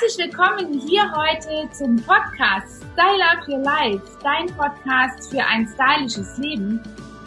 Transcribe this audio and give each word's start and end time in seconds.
Herzlich 0.00 0.26
willkommen 0.28 0.78
hier 0.78 1.10
heute 1.10 1.68
zum 1.72 1.96
Podcast 1.96 2.84
Style 2.92 3.20
Up 3.20 3.48
Your 3.48 3.58
Life, 3.58 4.00
dein 4.22 4.46
Podcast 4.56 5.28
für 5.28 5.44
ein 5.44 5.66
stylisches 5.66 6.38
Leben. 6.38 6.80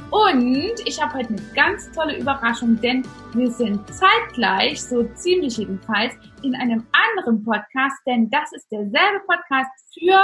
Und 0.10 0.88
ich 0.88 1.02
habe 1.02 1.16
heute 1.16 1.30
eine 1.30 1.42
ganz 1.54 1.92
tolle 1.92 2.18
Überraschung, 2.18 2.80
denn 2.80 3.06
wir 3.34 3.52
sind 3.52 3.82
zeitgleich, 3.94 4.82
so 4.82 5.04
ziemlich 5.16 5.58
jedenfalls, 5.58 6.14
in 6.44 6.56
einem 6.56 6.88
anderen 6.94 7.44
Podcast, 7.44 7.98
denn 8.08 8.30
das 8.30 8.54
ist 8.54 8.72
derselbe 8.72 9.20
Podcast 9.28 9.72
für 9.94 10.22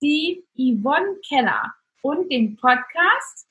die 0.00 0.44
Yvonne 0.54 1.16
Keller 1.28 1.74
und 2.02 2.30
den 2.30 2.56
Podcast. 2.58 3.48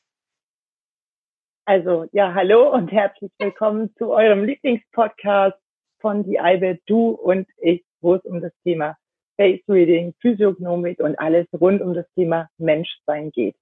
Also 1.65 2.05
ja, 2.13 2.33
hallo 2.33 2.73
und 2.73 2.93
herzlich 2.93 3.31
willkommen 3.39 3.93
zu 3.97 4.11
eurem 4.11 4.45
Lieblingspodcast 4.45 5.57
von 5.99 6.23
die 6.23 6.39
Albe, 6.39 6.79
du 6.85 7.09
und 7.09 7.45
ich, 7.57 7.83
wo 8.01 8.15
es 8.15 8.23
um 8.25 8.41
das 8.41 8.53
Thema 8.63 8.97
Face 9.37 9.61
Reading, 9.67 10.13
Physiognomik 10.19 10.99
und 10.99 11.17
alles 11.19 11.47
rund 11.53 11.81
um 11.81 11.93
das 11.93 12.05
Thema 12.15 12.49
Menschsein 12.57 13.31
geht. 13.31 13.55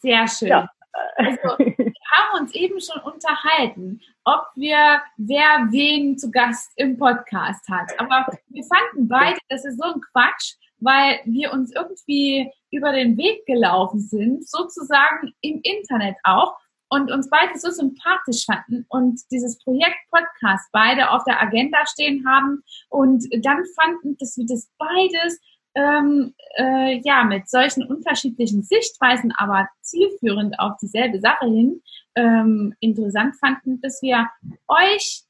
Sehr 0.00 0.26
schön. 0.28 0.48
Ja. 0.48 0.70
Also, 1.16 1.58
wir 1.58 1.92
haben 2.12 2.40
uns 2.40 2.54
eben 2.54 2.80
schon 2.80 3.00
unterhalten, 3.02 4.00
ob 4.24 4.46
wir 4.54 5.02
wer 5.16 5.66
wen 5.70 6.16
zu 6.16 6.30
Gast 6.30 6.72
im 6.76 6.96
Podcast 6.96 7.68
hat. 7.68 7.98
Aber 7.98 8.26
wir 8.48 8.64
fanden 8.64 9.08
beide, 9.08 9.38
das 9.48 9.64
ist 9.64 9.78
so 9.80 9.94
ein 9.94 10.00
Quatsch, 10.12 10.54
weil 10.78 11.20
wir 11.24 11.52
uns 11.52 11.74
irgendwie 11.74 12.50
über 12.70 12.92
den 12.92 13.16
Weg 13.16 13.44
gelaufen 13.46 14.00
sind, 14.00 14.48
sozusagen 14.48 15.32
im 15.40 15.60
Internet 15.62 16.16
auch 16.22 16.56
und 16.90 17.10
uns 17.10 17.28
beide 17.30 17.58
so 17.58 17.70
sympathisch 17.70 18.46
fanden 18.46 18.86
und 18.88 19.20
dieses 19.30 19.58
Projekt 19.62 19.98
Podcast 20.10 20.68
beide 20.72 21.10
auf 21.10 21.24
der 21.24 21.40
Agenda 21.42 21.78
stehen 21.86 22.24
haben 22.26 22.62
und 22.88 23.24
dann 23.42 23.64
fanden, 23.80 24.16
dass 24.18 24.36
wir 24.36 24.46
das 24.46 24.70
beides 24.78 25.40
ähm, 25.74 26.34
äh, 26.56 27.00
ja 27.04 27.24
mit 27.24 27.48
solchen 27.48 27.84
unterschiedlichen 27.84 28.62
Sichtweisen, 28.62 29.32
aber 29.36 29.68
zielführend 29.82 30.58
auf 30.58 30.76
dieselbe 30.80 31.20
Sache 31.20 31.46
hin 31.46 31.82
ähm, 32.18 32.74
interessant 32.80 33.36
fanden, 33.36 33.80
dass 33.80 34.02
wir 34.02 34.28
euch, 34.66 35.22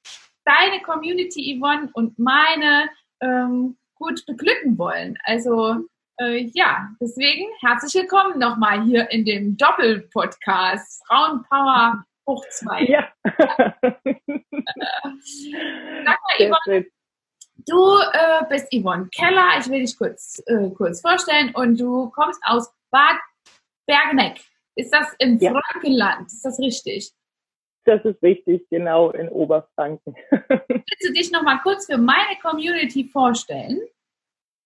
deine 0.44 0.80
Community 0.82 1.58
Yvonne 1.58 1.90
und 1.92 2.18
meine 2.18 2.88
ähm, 3.20 3.76
gut 3.94 4.24
beglücken 4.24 4.78
wollen. 4.78 5.18
Also 5.24 5.84
äh, 6.18 6.50
ja, 6.52 6.88
deswegen 7.00 7.46
herzlich 7.60 7.94
willkommen 7.94 8.38
nochmal 8.38 8.82
hier 8.84 9.10
in 9.10 9.24
dem 9.24 9.56
Doppelpodcast 9.56 11.06
Frauenpower 11.06 12.04
hoch 12.26 12.44
zwei. 12.50 12.82
Ja. 12.84 13.08
Sag 13.24 13.38
mal, 16.04 16.38
Yvonne, 16.38 16.86
du 17.66 17.98
äh, 18.12 18.44
bist 18.48 18.66
Yvonne 18.72 19.08
Keller. 19.14 19.58
Ich 19.60 19.68
will 19.70 19.80
dich 19.80 19.96
kurz, 19.96 20.42
äh, 20.46 20.70
kurz 20.70 21.00
vorstellen 21.00 21.54
und 21.54 21.78
du 21.80 22.10
kommst 22.10 22.40
aus 22.44 22.72
Bad 22.90 23.18
Bergeneck. 23.86 24.40
Ist 24.74 24.92
das 24.92 25.14
im 25.18 25.38
ja. 25.38 25.52
Frankenland? 25.52 26.26
Ist 26.26 26.44
das 26.44 26.58
richtig? 26.58 27.12
Das 27.84 28.04
ist 28.04 28.22
richtig, 28.22 28.68
genau, 28.70 29.10
in 29.10 29.28
Oberfranken. 29.28 30.14
Willst 30.30 31.08
du 31.08 31.12
dich 31.12 31.30
nochmal 31.30 31.60
kurz 31.62 31.86
für 31.86 31.96
meine 31.96 32.36
Community 32.42 33.08
vorstellen? 33.08 33.80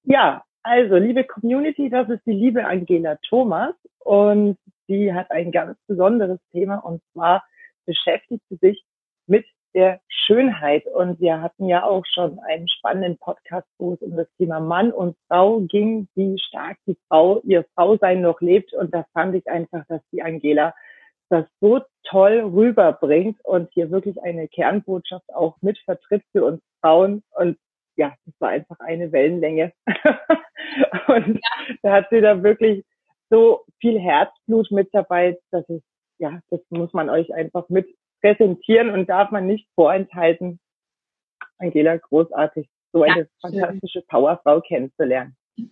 Ja, 0.04 0.44
also, 0.62 0.96
liebe 0.96 1.24
Community, 1.24 1.90
das 1.90 2.08
ist 2.08 2.24
die 2.26 2.32
liebe 2.32 2.64
Angela 2.64 3.16
Thomas 3.28 3.74
und 3.98 4.58
sie 4.86 5.12
hat 5.12 5.30
ein 5.30 5.52
ganz 5.52 5.78
besonderes 5.86 6.38
Thema 6.52 6.76
und 6.78 7.02
zwar 7.12 7.44
beschäftigt 7.86 8.42
sie 8.48 8.56
sich 8.56 8.84
mit 9.26 9.46
der 9.74 10.00
Schönheit. 10.08 10.86
Und 10.86 11.20
wir 11.20 11.40
hatten 11.40 11.68
ja 11.68 11.84
auch 11.84 12.04
schon 12.06 12.38
einen 12.40 12.68
spannenden 12.68 13.18
Podcast, 13.18 13.66
wo 13.78 13.94
es 13.94 14.02
um 14.02 14.16
das 14.16 14.28
Thema 14.38 14.60
Mann 14.60 14.92
und 14.92 15.16
Frau 15.28 15.60
ging, 15.60 16.08
wie 16.14 16.38
stark 16.38 16.78
die 16.86 16.96
Frau, 17.08 17.40
ihr 17.44 17.64
Frausein 17.74 18.20
noch 18.20 18.40
lebt. 18.40 18.72
Und 18.74 18.94
da 18.94 19.04
fand 19.12 19.34
ich 19.34 19.46
einfach, 19.48 19.84
dass 19.88 20.00
die 20.12 20.22
Angela 20.22 20.74
das 21.28 21.46
so 21.60 21.80
toll 22.04 22.40
rüberbringt 22.40 23.42
und 23.44 23.70
hier 23.72 23.90
wirklich 23.90 24.22
eine 24.22 24.48
Kernbotschaft 24.48 25.32
auch 25.34 25.56
mit 25.62 25.78
vertritt 25.78 26.22
für 26.32 26.44
uns 26.44 26.60
Frauen. 26.80 27.22
Und 27.30 27.56
ja, 27.96 28.14
das 28.24 28.34
war 28.38 28.50
einfach 28.50 28.78
eine 28.80 29.12
Wellenlänge. 29.12 29.72
und 31.08 31.34
ja. 31.34 31.76
da 31.82 31.92
hat 31.92 32.06
sie 32.10 32.20
da 32.20 32.42
wirklich 32.42 32.84
so 33.30 33.64
viel 33.80 33.98
Herzblut 33.98 34.70
mit 34.70 34.88
dabei, 34.92 35.38
dass 35.50 35.68
es, 35.68 35.82
ja, 36.18 36.40
das 36.50 36.60
muss 36.70 36.92
man 36.92 37.08
euch 37.08 37.32
einfach 37.34 37.68
mit 37.68 37.88
präsentieren 38.20 38.90
und 38.90 39.08
darf 39.08 39.30
man 39.30 39.46
nicht 39.46 39.68
vorenthalten. 39.74 40.60
Angela, 41.58 41.96
großartig, 41.96 42.68
so 42.92 43.02
eine 43.02 43.22
ja, 43.22 43.26
fantastische 43.40 44.02
Powerfrau 44.02 44.60
kennenzulernen. 44.60 45.36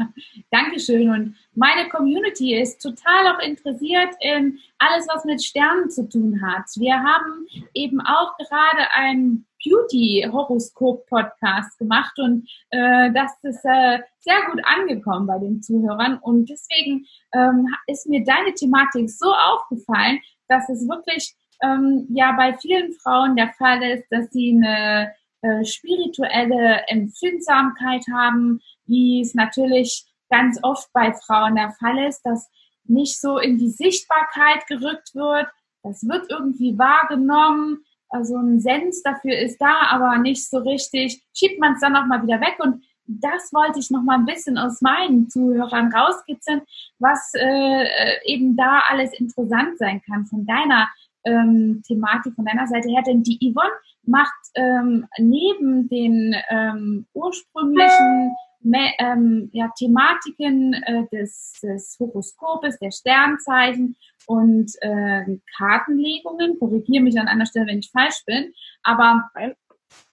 Dankeschön. 0.50 1.10
Und 1.10 1.36
meine 1.54 1.88
Community 1.88 2.54
ist 2.54 2.82
total 2.82 3.34
auch 3.34 3.40
interessiert 3.40 4.14
in 4.20 4.58
alles, 4.78 5.06
was 5.12 5.24
mit 5.24 5.42
Sternen 5.42 5.90
zu 5.90 6.08
tun 6.08 6.40
hat. 6.42 6.64
Wir 6.76 6.94
haben 6.94 7.46
eben 7.74 8.00
auch 8.00 8.36
gerade 8.36 8.90
ein 8.94 9.46
Beauty-Horoskop-Podcast 9.64 11.78
gemacht 11.78 12.18
und 12.18 12.48
äh, 12.70 13.12
das 13.12 13.32
ist 13.42 13.64
äh, 13.64 14.00
sehr 14.18 14.42
gut 14.50 14.60
angekommen 14.64 15.26
bei 15.26 15.38
den 15.38 15.62
Zuhörern. 15.62 16.18
Und 16.18 16.48
deswegen 16.48 17.06
ähm, 17.34 17.66
ist 17.86 18.06
mir 18.06 18.24
deine 18.24 18.54
Thematik 18.54 19.10
so 19.10 19.32
aufgefallen, 19.32 20.20
dass 20.48 20.68
es 20.68 20.88
wirklich 20.88 21.34
ähm, 21.62 22.06
ja 22.10 22.32
bei 22.32 22.54
vielen 22.54 22.92
Frauen 22.92 23.36
der 23.36 23.52
Fall 23.58 23.82
ist, 23.82 24.06
dass 24.10 24.30
sie 24.30 24.56
eine 24.56 25.12
äh, 25.42 25.64
spirituelle 25.64 26.84
Empfindsamkeit 26.88 28.04
haben, 28.12 28.60
wie 28.86 29.20
es 29.20 29.34
natürlich 29.34 30.06
ganz 30.28 30.58
oft 30.62 30.92
bei 30.92 31.12
Frauen 31.12 31.56
der 31.56 31.72
Fall 31.72 32.06
ist, 32.06 32.22
dass 32.22 32.48
nicht 32.84 33.20
so 33.20 33.38
in 33.38 33.58
die 33.58 33.70
Sichtbarkeit 33.70 34.66
gerückt 34.66 35.14
wird. 35.14 35.46
Das 35.82 36.06
wird 36.06 36.30
irgendwie 36.30 36.78
wahrgenommen. 36.78 37.84
Also 38.10 38.36
ein 38.36 38.60
Sens 38.60 39.02
dafür 39.02 39.38
ist 39.38 39.58
da, 39.60 39.86
aber 39.90 40.18
nicht 40.18 40.48
so 40.48 40.58
richtig. 40.58 41.22
Schiebt 41.32 41.60
man 41.60 41.74
es 41.74 41.80
dann 41.80 41.92
nochmal 41.92 42.22
wieder 42.22 42.40
weg 42.40 42.56
und 42.58 42.84
das 43.06 43.52
wollte 43.52 43.80
ich 43.80 43.90
noch 43.90 44.02
mal 44.02 44.18
ein 44.18 44.24
bisschen 44.24 44.56
aus 44.58 44.80
meinen 44.80 45.28
Zuhörern 45.28 45.92
rauskitzeln, 45.92 46.62
was 46.98 47.32
äh, 47.34 47.86
eben 48.24 48.56
da 48.56 48.82
alles 48.88 49.12
interessant 49.18 49.78
sein 49.78 50.00
kann 50.02 50.26
von 50.26 50.46
deiner 50.46 50.88
ähm, 51.24 51.82
Thematik, 51.86 52.34
von 52.34 52.44
deiner 52.44 52.66
Seite 52.66 52.88
her. 52.88 53.02
Denn 53.04 53.22
die 53.22 53.38
Yvonne 53.38 53.72
macht 54.04 54.32
ähm, 54.54 55.06
neben 55.18 55.88
den 55.88 56.36
ähm, 56.50 57.06
ursprünglichen 57.14 58.34
ähm, 58.62 59.50
ja, 59.52 59.70
Thematiken 59.78 60.74
äh, 60.74 61.06
des, 61.12 61.58
des 61.62 61.96
Horoskopes, 61.98 62.78
der 62.78 62.90
Sternzeichen 62.90 63.96
und 64.26 64.70
äh, 64.80 65.38
Kartenlegungen. 65.56 66.58
Korrigiere 66.58 67.02
mich 67.02 67.18
an 67.18 67.28
einer 67.28 67.46
Stelle, 67.46 67.66
wenn 67.66 67.78
ich 67.78 67.90
falsch 67.90 68.24
bin. 68.26 68.52
Aber 68.82 69.30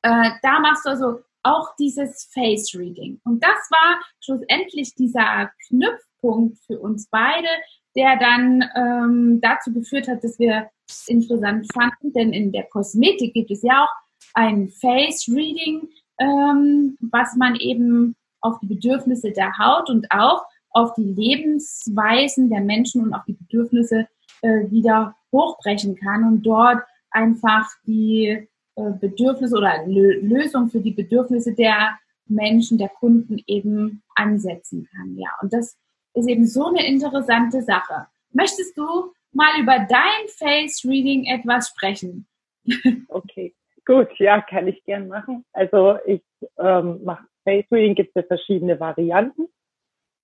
äh, 0.01 0.31
da 0.41 0.59
machst 0.59 0.85
du 0.85 0.89
also 0.89 1.19
auch 1.43 1.75
dieses 1.77 2.29
Face 2.33 2.73
Reading. 2.75 3.19
Und 3.23 3.43
das 3.43 3.69
war 3.69 4.01
schlussendlich 4.19 4.95
dieser 4.95 5.51
Knüpfpunkt 5.67 6.57
für 6.65 6.79
uns 6.79 7.07
beide, 7.09 7.47
der 7.95 8.17
dann 8.17 8.63
ähm, 8.75 9.39
dazu 9.41 9.73
geführt 9.73 10.07
hat, 10.07 10.23
dass 10.23 10.37
wir 10.39 10.69
es 10.87 11.07
interessant 11.07 11.67
fanden, 11.73 12.13
denn 12.13 12.33
in 12.33 12.51
der 12.51 12.63
Kosmetik 12.63 13.33
gibt 13.33 13.51
es 13.51 13.63
ja 13.63 13.83
auch 13.83 13.89
ein 14.33 14.69
Face 14.69 15.27
Reading, 15.29 15.87
ähm, 16.19 16.97
was 17.01 17.35
man 17.35 17.55
eben 17.55 18.15
auf 18.41 18.59
die 18.59 18.67
Bedürfnisse 18.67 19.31
der 19.31 19.57
Haut 19.57 19.89
und 19.89 20.11
auch 20.11 20.45
auf 20.71 20.93
die 20.93 21.03
Lebensweisen 21.03 22.49
der 22.49 22.61
Menschen 22.61 23.03
und 23.03 23.13
auf 23.13 23.23
die 23.25 23.33
Bedürfnisse 23.33 24.07
äh, 24.41 24.69
wieder 24.69 25.15
hochbrechen 25.31 25.95
kann 25.95 26.23
und 26.23 26.43
dort 26.43 26.83
einfach 27.11 27.67
die 27.85 28.47
äh, 28.75 28.91
Bedürfnisse 28.99 29.57
oder 29.57 29.85
Lö 29.87 30.19
Lösung 30.21 30.69
für 30.69 30.81
die 30.81 30.91
Bedürfnisse 30.91 31.53
der 31.53 31.97
Menschen, 32.27 32.77
der 32.77 32.89
Kunden 32.89 33.41
eben 33.47 34.03
ansetzen 34.15 34.87
kann. 34.91 35.17
Ja, 35.17 35.29
und 35.41 35.53
das 35.53 35.77
ist 36.13 36.27
eben 36.27 36.45
so 36.45 36.67
eine 36.67 36.85
interessante 36.85 37.61
Sache. 37.61 38.07
Möchtest 38.31 38.77
du 38.77 39.13
mal 39.31 39.59
über 39.59 39.79
dein 39.89 40.27
Face 40.37 40.83
Reading 40.85 41.25
etwas 41.25 41.69
sprechen? 41.69 42.27
Okay, 43.07 43.55
gut, 43.85 44.09
ja, 44.19 44.41
kann 44.41 44.67
ich 44.67 44.83
gern 44.83 45.07
machen. 45.07 45.45
Also 45.53 45.97
ich 46.05 46.21
ähm, 46.59 46.99
mache 47.03 47.25
Face 47.47 47.65
Reading 47.71 47.95
gibt 47.95 48.09
es 48.09 48.15
ja 48.15 48.27
verschiedene 48.27 48.77
Varianten 48.77 49.47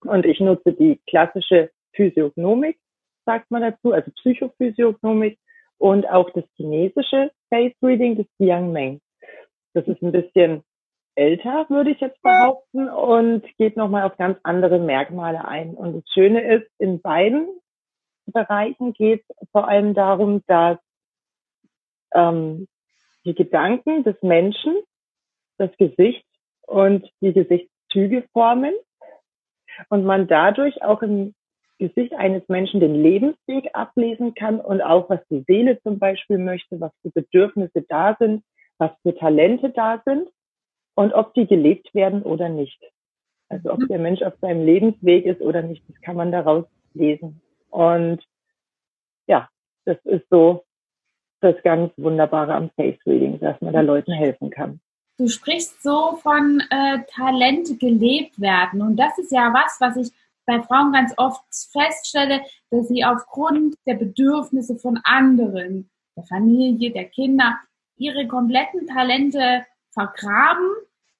und 0.01 0.25
ich 0.25 0.41
nutze 0.41 0.73
die 0.73 0.99
klassische 1.07 1.71
Physiognomik, 1.93 2.77
sagt 3.25 3.49
man 3.49 3.61
dazu, 3.61 3.93
also 3.93 4.11
Psychophysiognomik 4.11 5.39
und 5.77 6.05
auch 6.09 6.29
das 6.31 6.43
chinesische 6.57 7.31
Face 7.47 7.75
Reading, 7.81 8.17
das 8.17 8.25
Yang 8.39 8.73
Meng. 8.73 9.01
Das 9.73 9.87
ist 9.87 10.01
ein 10.01 10.11
bisschen 10.11 10.63
älter, 11.15 11.65
würde 11.69 11.91
ich 11.91 12.01
jetzt 12.01 12.21
behaupten, 12.21 12.89
und 12.89 13.45
geht 13.57 13.77
nochmal 13.77 14.03
auf 14.03 14.17
ganz 14.17 14.37
andere 14.43 14.79
Merkmale 14.79 15.47
ein. 15.47 15.75
Und 15.75 15.95
das 15.95 16.03
Schöne 16.13 16.41
ist, 16.41 16.69
in 16.77 17.01
beiden 17.01 17.47
Bereichen 18.25 18.91
geht 18.91 19.23
es 19.29 19.49
vor 19.51 19.69
allem 19.69 19.93
darum, 19.93 20.43
dass 20.47 20.77
ähm, 22.13 22.67
die 23.23 23.33
Gedanken 23.33 24.03
des 24.03 24.21
Menschen, 24.21 24.75
das 25.57 25.71
Gesicht 25.77 26.25
und 26.67 27.09
die 27.21 27.69
Züge 27.91 28.23
formen 28.33 28.73
und 29.89 30.05
man 30.05 30.27
dadurch 30.27 30.81
auch 30.83 31.01
im 31.01 31.33
Gesicht 31.79 32.13
eines 32.13 32.47
Menschen 32.47 32.79
den 32.79 32.95
Lebensweg 32.95 33.69
ablesen 33.73 34.33
kann 34.35 34.59
und 34.59 34.81
auch, 34.81 35.09
was 35.09 35.19
die 35.29 35.43
Seele 35.47 35.81
zum 35.81 35.99
Beispiel 35.99 36.37
möchte, 36.37 36.79
was 36.79 36.91
für 37.01 37.11
Bedürfnisse 37.11 37.83
da 37.89 38.15
sind, 38.19 38.43
was 38.77 38.91
für 39.01 39.15
Talente 39.15 39.69
da 39.71 40.01
sind 40.05 40.29
und 40.95 41.13
ob 41.13 41.33
die 41.33 41.47
gelebt 41.47 41.93
werden 41.93 42.23
oder 42.23 42.49
nicht. 42.49 42.79
Also 43.49 43.73
ob 43.73 43.87
der 43.87 43.99
Mensch 43.99 44.21
auf 44.21 44.33
seinem 44.41 44.65
Lebensweg 44.65 45.25
ist 45.25 45.41
oder 45.41 45.61
nicht, 45.61 45.83
das 45.87 45.99
kann 46.01 46.15
man 46.15 46.31
daraus 46.31 46.65
lesen. 46.93 47.41
Und 47.69 48.23
ja, 49.27 49.49
das 49.85 49.97
ist 50.05 50.25
so 50.29 50.63
das 51.41 51.61
ganz 51.63 51.91
Wunderbare 51.97 52.53
am 52.53 52.69
Face 52.71 52.99
Reading, 53.05 53.39
dass 53.39 53.59
man 53.61 53.73
da 53.73 53.81
Leuten 53.81 54.13
helfen 54.13 54.49
kann. 54.49 54.79
Du 55.17 55.27
sprichst 55.27 55.83
so 55.83 56.17
von 56.17 56.61
äh, 56.69 57.03
Talente 57.13 57.77
gelebt 57.77 58.39
werden. 58.39 58.81
Und 58.81 58.97
das 58.97 59.17
ist 59.17 59.31
ja 59.31 59.53
was, 59.53 59.79
was 59.79 59.95
ich 59.97 60.11
bei 60.45 60.61
Frauen 60.61 60.91
ganz 60.91 61.13
oft 61.17 61.43
feststelle, 61.71 62.41
dass 62.69 62.87
sie 62.87 63.05
aufgrund 63.05 63.75
der 63.85 63.95
Bedürfnisse 63.95 64.77
von 64.77 64.99
anderen, 65.03 65.89
der 66.17 66.23
Familie, 66.23 66.91
der 66.91 67.05
Kinder, 67.05 67.59
ihre 67.97 68.27
kompletten 68.27 68.87
Talente 68.87 69.65
vergraben 69.91 70.69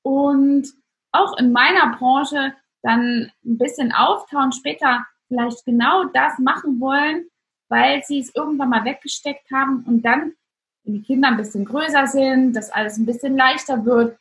und 0.02 0.68
auch 1.12 1.38
in 1.38 1.52
meiner 1.52 1.96
Branche 1.98 2.54
dann 2.82 3.32
ein 3.46 3.58
bisschen 3.58 3.94
auftauen, 3.94 4.52
später 4.52 5.06
vielleicht 5.28 5.64
genau 5.66 6.06
das 6.06 6.38
machen 6.40 6.80
wollen, 6.80 7.28
weil 7.70 8.04
sie 8.04 8.20
es 8.20 8.36
irgendwann 8.36 8.70
mal 8.70 8.84
weggesteckt 8.86 9.50
haben 9.52 9.84
und 9.88 10.04
dann, 10.04 10.34
wenn 10.84 10.94
die 10.96 11.04
Kinder 11.04 11.30
ein 11.30 11.38
bisschen 11.38 11.66
größer 11.66 12.08
sind, 12.08 12.54
dass 12.54 12.72
alles 12.72 12.98
ein 12.98 13.06
bisschen 13.06 13.38
leichter 13.38 13.86
wird, 13.86 14.18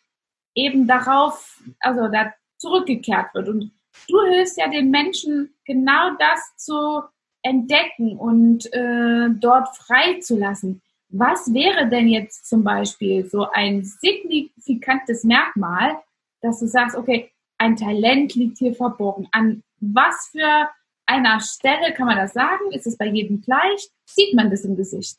eben 0.55 0.87
darauf, 0.87 1.61
also 1.81 2.09
da 2.09 2.33
zurückgekehrt 2.59 3.35
wird. 3.35 3.49
Und 3.49 3.73
du 4.09 4.23
hilfst 4.23 4.59
ja 4.59 4.69
den 4.69 4.91
Menschen 4.91 5.55
genau 5.65 6.15
das 6.19 6.57
zu 6.57 7.03
entdecken 7.43 8.17
und 8.17 8.73
äh, 8.73 9.29
dort 9.31 9.77
frei 9.77 10.21
zu 10.21 10.39
lassen. 10.39 10.81
Was 11.09 11.53
wäre 11.53 11.89
denn 11.89 12.09
jetzt 12.09 12.49
zum 12.49 12.65
Beispiel 12.65 13.29
so 13.29 13.49
ein 13.51 13.85
signifikantes 13.85 15.25
Merkmal, 15.25 15.99
dass 16.41 16.61
du 16.61 16.67
sagst, 16.67 16.97
okay, 16.97 17.31
ein 17.59 17.77
Talent 17.77 18.35
liegt 18.35 18.59
hier 18.59 18.75
verborgen. 18.75 19.29
An 19.31 19.63
was 19.81 20.29
für 20.33 20.69
einer 21.07 21.41
Stelle 21.41 21.93
kann 21.95 22.07
man 22.07 22.17
das 22.17 22.33
sagen? 22.33 22.73
Ist 22.73 22.87
es 22.87 22.97
bei 22.97 23.07
jedem 23.07 23.41
gleich? 23.41 23.89
Sieht 24.05 24.35
man 24.35 24.51
das 24.51 24.65
im 24.65 24.77
Gesicht? 24.77 25.17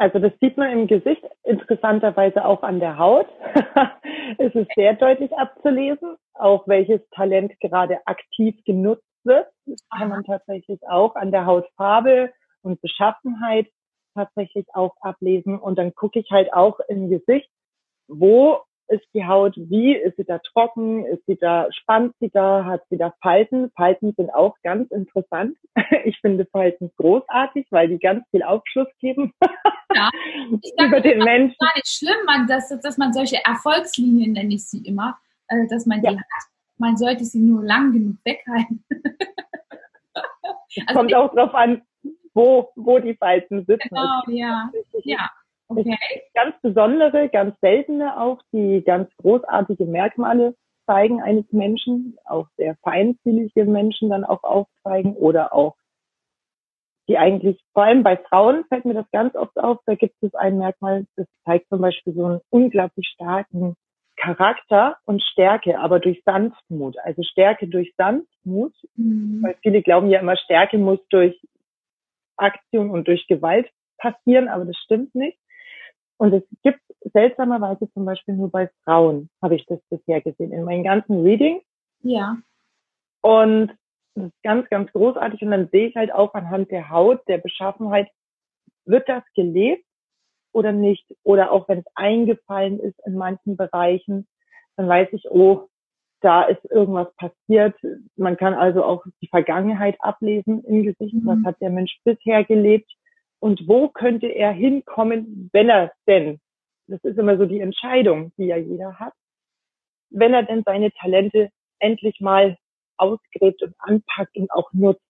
Also 0.00 0.18
das 0.18 0.32
sieht 0.40 0.56
man 0.56 0.70
im 0.70 0.86
Gesicht, 0.86 1.22
interessanterweise 1.44 2.46
auch 2.46 2.62
an 2.62 2.80
der 2.80 2.96
Haut. 2.96 3.26
es 4.38 4.54
ist 4.54 4.70
sehr 4.74 4.94
deutlich 4.94 5.30
abzulesen, 5.36 6.16
auch 6.32 6.66
welches 6.66 7.06
Talent 7.10 7.52
gerade 7.60 7.98
aktiv 8.06 8.56
genutzt 8.64 9.04
wird. 9.24 9.46
Das 9.66 9.86
kann 9.90 10.08
man 10.08 10.24
tatsächlich 10.24 10.80
auch 10.88 11.16
an 11.16 11.30
der 11.30 11.44
Hautfarbe 11.44 12.32
und 12.62 12.80
Beschaffenheit 12.80 13.68
tatsächlich 14.14 14.64
auch 14.72 14.96
ablesen. 15.02 15.58
Und 15.58 15.78
dann 15.78 15.94
gucke 15.94 16.20
ich 16.20 16.30
halt 16.30 16.50
auch 16.54 16.80
im 16.88 17.10
Gesicht, 17.10 17.50
wo 18.08 18.62
ist 18.90 19.06
die 19.14 19.24
Haut 19.24 19.54
wie? 19.56 19.94
Ist 19.94 20.16
sie 20.16 20.24
da 20.24 20.38
trocken? 20.38 21.06
Ist 21.06 21.24
sie 21.26 21.36
da, 21.36 21.68
spannt 21.72 22.14
sie 22.20 22.28
da? 22.28 22.64
Hat 22.64 22.82
sie 22.90 22.98
da 22.98 23.14
Falten? 23.22 23.70
Falten 23.76 24.12
sind 24.16 24.30
auch 24.34 24.56
ganz 24.62 24.90
interessant. 24.90 25.56
Ich 26.04 26.18
finde 26.20 26.46
Falten 26.46 26.90
großartig, 26.96 27.66
weil 27.70 27.88
die 27.88 27.98
ganz 27.98 28.24
viel 28.30 28.42
Aufschluss 28.42 28.88
geben. 29.00 29.32
Ja, 29.94 30.10
ich 30.62 30.72
sag, 30.76 30.88
über 30.88 31.00
den 31.00 31.18
Menschen. 31.18 31.56
gar 31.58 31.74
nicht 31.74 31.88
schlimm, 31.88 32.16
man, 32.26 32.46
dass, 32.46 32.68
dass 32.80 32.96
man 32.96 33.12
solche 33.12 33.44
Erfolgslinien 33.44 34.32
nenne 34.32 34.54
ich 34.54 34.64
sie 34.64 34.86
immer, 34.86 35.18
äh, 35.48 35.66
dass 35.68 35.86
man 35.86 36.02
ja. 36.02 36.10
die 36.12 36.18
hat. 36.18 36.44
Man 36.78 36.96
sollte 36.96 37.24
sie 37.24 37.40
nur 37.40 37.62
lang 37.62 37.92
genug 37.92 38.16
weghalten. 38.24 38.84
also 40.86 40.98
Kommt 40.98 41.14
auch 41.14 41.32
drauf 41.34 41.54
an, 41.54 41.82
wo, 42.34 42.70
wo 42.76 42.98
die 42.98 43.14
Falten 43.14 43.64
sitzen. 43.66 43.88
Genau, 43.90 44.22
ja. 44.28 44.70
ja. 45.04 45.30
Okay. 45.70 45.96
Ganz 46.34 46.54
besondere, 46.62 47.28
ganz 47.28 47.58
seltene 47.60 48.20
auch, 48.20 48.42
die 48.52 48.82
ganz 48.84 49.08
großartige 49.18 49.86
Merkmale 49.86 50.56
zeigen 50.86 51.22
eines 51.22 51.44
Menschen, 51.52 52.18
auch 52.24 52.48
sehr 52.56 52.76
feinfühlige 52.82 53.64
Menschen 53.64 54.10
dann 54.10 54.24
auch 54.24 54.42
aufzeigen 54.42 55.14
oder 55.14 55.54
auch 55.54 55.76
die 57.08 57.18
eigentlich, 57.18 57.60
vor 57.72 57.84
allem 57.84 58.02
bei 58.04 58.16
Frauen 58.16 58.64
fällt 58.68 58.84
mir 58.84 58.94
das 58.94 59.10
ganz 59.10 59.34
oft 59.34 59.56
auf, 59.58 59.78
da 59.86 59.96
gibt 59.96 60.14
es 60.22 60.32
ein 60.34 60.58
Merkmal, 60.58 61.06
das 61.16 61.26
zeigt 61.44 61.68
zum 61.68 61.80
Beispiel 61.80 62.14
so 62.14 62.24
einen 62.24 62.40
unglaublich 62.50 63.08
starken 63.12 63.74
Charakter 64.16 64.96
und 65.06 65.22
Stärke, 65.22 65.78
aber 65.78 65.98
durch 65.98 66.22
Sanftmut. 66.24 66.96
Also 67.02 67.22
Stärke 67.22 67.66
durch 67.66 67.92
Sanftmut, 67.96 68.74
mhm. 68.94 69.42
weil 69.42 69.56
viele 69.62 69.82
glauben 69.82 70.08
ja 70.08 70.20
immer, 70.20 70.36
Stärke 70.36 70.78
muss 70.78 71.00
durch 71.08 71.40
Aktion 72.36 72.90
und 72.90 73.08
durch 73.08 73.26
Gewalt 73.26 73.68
passieren, 73.98 74.48
aber 74.48 74.64
das 74.64 74.76
stimmt 74.76 75.14
nicht. 75.14 75.38
Und 76.20 76.34
es 76.34 76.42
gibt 76.62 76.80
seltsamerweise 77.14 77.90
zum 77.94 78.04
Beispiel 78.04 78.34
nur 78.34 78.50
bei 78.50 78.68
Frauen, 78.84 79.30
habe 79.40 79.54
ich 79.54 79.64
das 79.64 79.80
bisher 79.88 80.20
gesehen, 80.20 80.52
in 80.52 80.64
meinen 80.64 80.84
ganzen 80.84 81.22
Readings. 81.22 81.62
Ja. 82.02 82.36
Und 83.22 83.72
das 84.14 84.26
ist 84.26 84.42
ganz, 84.42 84.68
ganz 84.68 84.92
großartig. 84.92 85.40
Und 85.40 85.50
dann 85.50 85.70
sehe 85.72 85.88
ich 85.88 85.96
halt 85.96 86.12
auch 86.12 86.34
anhand 86.34 86.70
der 86.70 86.90
Haut, 86.90 87.26
der 87.26 87.38
Beschaffenheit, 87.38 88.10
wird 88.84 89.08
das 89.08 89.22
gelebt 89.34 89.86
oder 90.52 90.72
nicht? 90.72 91.06
Oder 91.22 91.52
auch 91.52 91.66
wenn 91.70 91.78
es 91.78 91.86
eingefallen 91.94 92.80
ist 92.80 93.00
in 93.06 93.14
manchen 93.14 93.56
Bereichen, 93.56 94.28
dann 94.76 94.88
weiß 94.88 95.08
ich, 95.12 95.30
oh, 95.30 95.68
da 96.20 96.42
ist 96.42 96.62
irgendwas 96.66 97.08
passiert. 97.16 97.76
Man 98.16 98.36
kann 98.36 98.52
also 98.52 98.84
auch 98.84 99.06
die 99.22 99.28
Vergangenheit 99.28 99.96
ablesen 100.00 100.62
im 100.64 100.82
Gesicht. 100.82 101.14
Mhm. 101.14 101.24
Was 101.26 101.38
hat 101.46 101.62
der 101.62 101.70
Mensch 101.70 101.98
bisher 102.04 102.44
gelebt? 102.44 102.92
Und 103.40 103.66
wo 103.66 103.88
könnte 103.88 104.26
er 104.26 104.52
hinkommen, 104.52 105.50
wenn 105.52 105.68
er 105.68 105.92
denn, 106.06 106.40
das 106.86 107.02
ist 107.02 107.18
immer 107.18 107.36
so 107.36 107.46
die 107.46 107.60
Entscheidung, 107.60 108.32
die 108.36 108.44
ja 108.44 108.56
jeder 108.56 108.98
hat, 108.98 109.14
wenn 110.10 110.34
er 110.34 110.42
denn 110.42 110.62
seine 110.64 110.92
Talente 110.92 111.50
endlich 111.78 112.20
mal 112.20 112.56
ausgräbt 112.98 113.62
und 113.62 113.74
anpackt 113.78 114.36
und 114.36 114.50
auch 114.52 114.72
nutzt. 114.72 115.00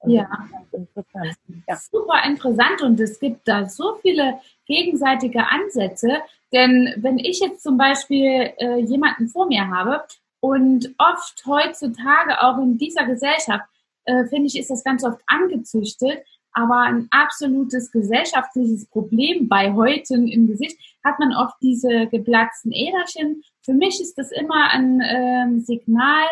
Und 0.00 0.12
ja. 0.12 0.28
Interessant. 0.72 1.36
ja. 1.68 1.76
Super 1.76 2.24
interessant 2.24 2.82
und 2.82 3.00
es 3.00 3.18
gibt 3.18 3.46
da 3.46 3.66
so 3.66 3.96
viele 4.02 4.38
gegenseitige 4.66 5.46
Ansätze, 5.48 6.18
denn 6.52 6.94
wenn 6.98 7.18
ich 7.18 7.40
jetzt 7.40 7.62
zum 7.62 7.76
Beispiel 7.76 8.52
äh, 8.58 8.78
jemanden 8.80 9.28
vor 9.28 9.46
mir 9.46 9.68
habe 9.68 10.04
und 10.40 10.94
oft 10.98 11.44
heutzutage 11.46 12.40
auch 12.42 12.58
in 12.58 12.78
dieser 12.78 13.06
Gesellschaft, 13.06 13.64
äh, 14.04 14.24
finde 14.26 14.46
ich, 14.46 14.58
ist 14.58 14.70
das 14.70 14.84
ganz 14.84 15.04
oft 15.04 15.20
angezüchtet, 15.26 16.24
aber 16.52 16.80
ein 16.80 17.08
absolutes 17.10 17.90
gesellschaftliches 17.90 18.86
Problem 18.86 19.48
bei 19.48 19.72
Häuten 19.72 20.28
im 20.28 20.46
Gesicht 20.46 20.78
hat 21.04 21.18
man 21.18 21.34
oft 21.34 21.56
diese 21.62 22.06
geplatzten 22.08 22.72
Äderchen. 22.72 23.42
Für 23.62 23.74
mich 23.74 24.00
ist 24.00 24.18
das 24.18 24.30
immer 24.32 24.70
ein 24.70 25.00
äh, 25.00 25.60
Signal 25.60 26.26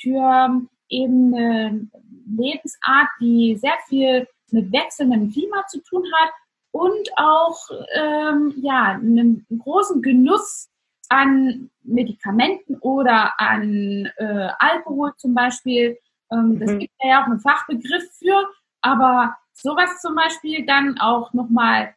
für 0.00 0.62
eben 0.88 1.34
eine 1.34 1.88
Lebensart, 2.26 3.08
die 3.20 3.56
sehr 3.56 3.76
viel 3.88 4.26
mit 4.50 4.72
wechselndem 4.72 5.30
Klima 5.30 5.66
zu 5.66 5.80
tun 5.82 6.04
hat 6.20 6.30
und 6.70 7.08
auch 7.16 7.58
ähm, 7.94 8.54
ja 8.58 8.92
einen 8.92 9.46
großen 9.58 10.02
Genuss 10.02 10.68
an 11.08 11.70
Medikamenten 11.82 12.76
oder 12.78 13.38
an 13.40 14.10
äh, 14.16 14.48
Alkohol 14.58 15.12
zum 15.16 15.34
Beispiel. 15.34 15.98
Ähm, 16.30 16.58
das 16.58 16.72
mhm. 16.72 16.78
gibt 16.80 16.92
ja 17.02 17.22
auch 17.22 17.26
einen 17.26 17.40
Fachbegriff 17.40 18.04
für, 18.18 18.48
aber 18.80 19.36
sowas 19.56 20.00
zum 20.00 20.14
Beispiel 20.14 20.66
dann 20.66 20.98
auch 20.98 21.32
nochmal 21.32 21.94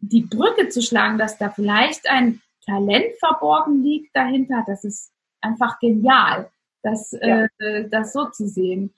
die 0.00 0.22
Brücke 0.22 0.68
zu 0.68 0.82
schlagen, 0.82 1.18
dass 1.18 1.38
da 1.38 1.50
vielleicht 1.50 2.08
ein 2.08 2.40
Talent 2.64 3.16
verborgen 3.18 3.82
liegt 3.82 4.14
dahinter, 4.14 4.64
das 4.66 4.84
ist 4.84 5.12
einfach 5.40 5.78
genial, 5.78 6.50
das, 6.82 7.12
ja. 7.12 7.46
äh, 7.58 7.88
das 7.88 8.12
so 8.12 8.26
zu 8.26 8.46
sehen. 8.48 8.94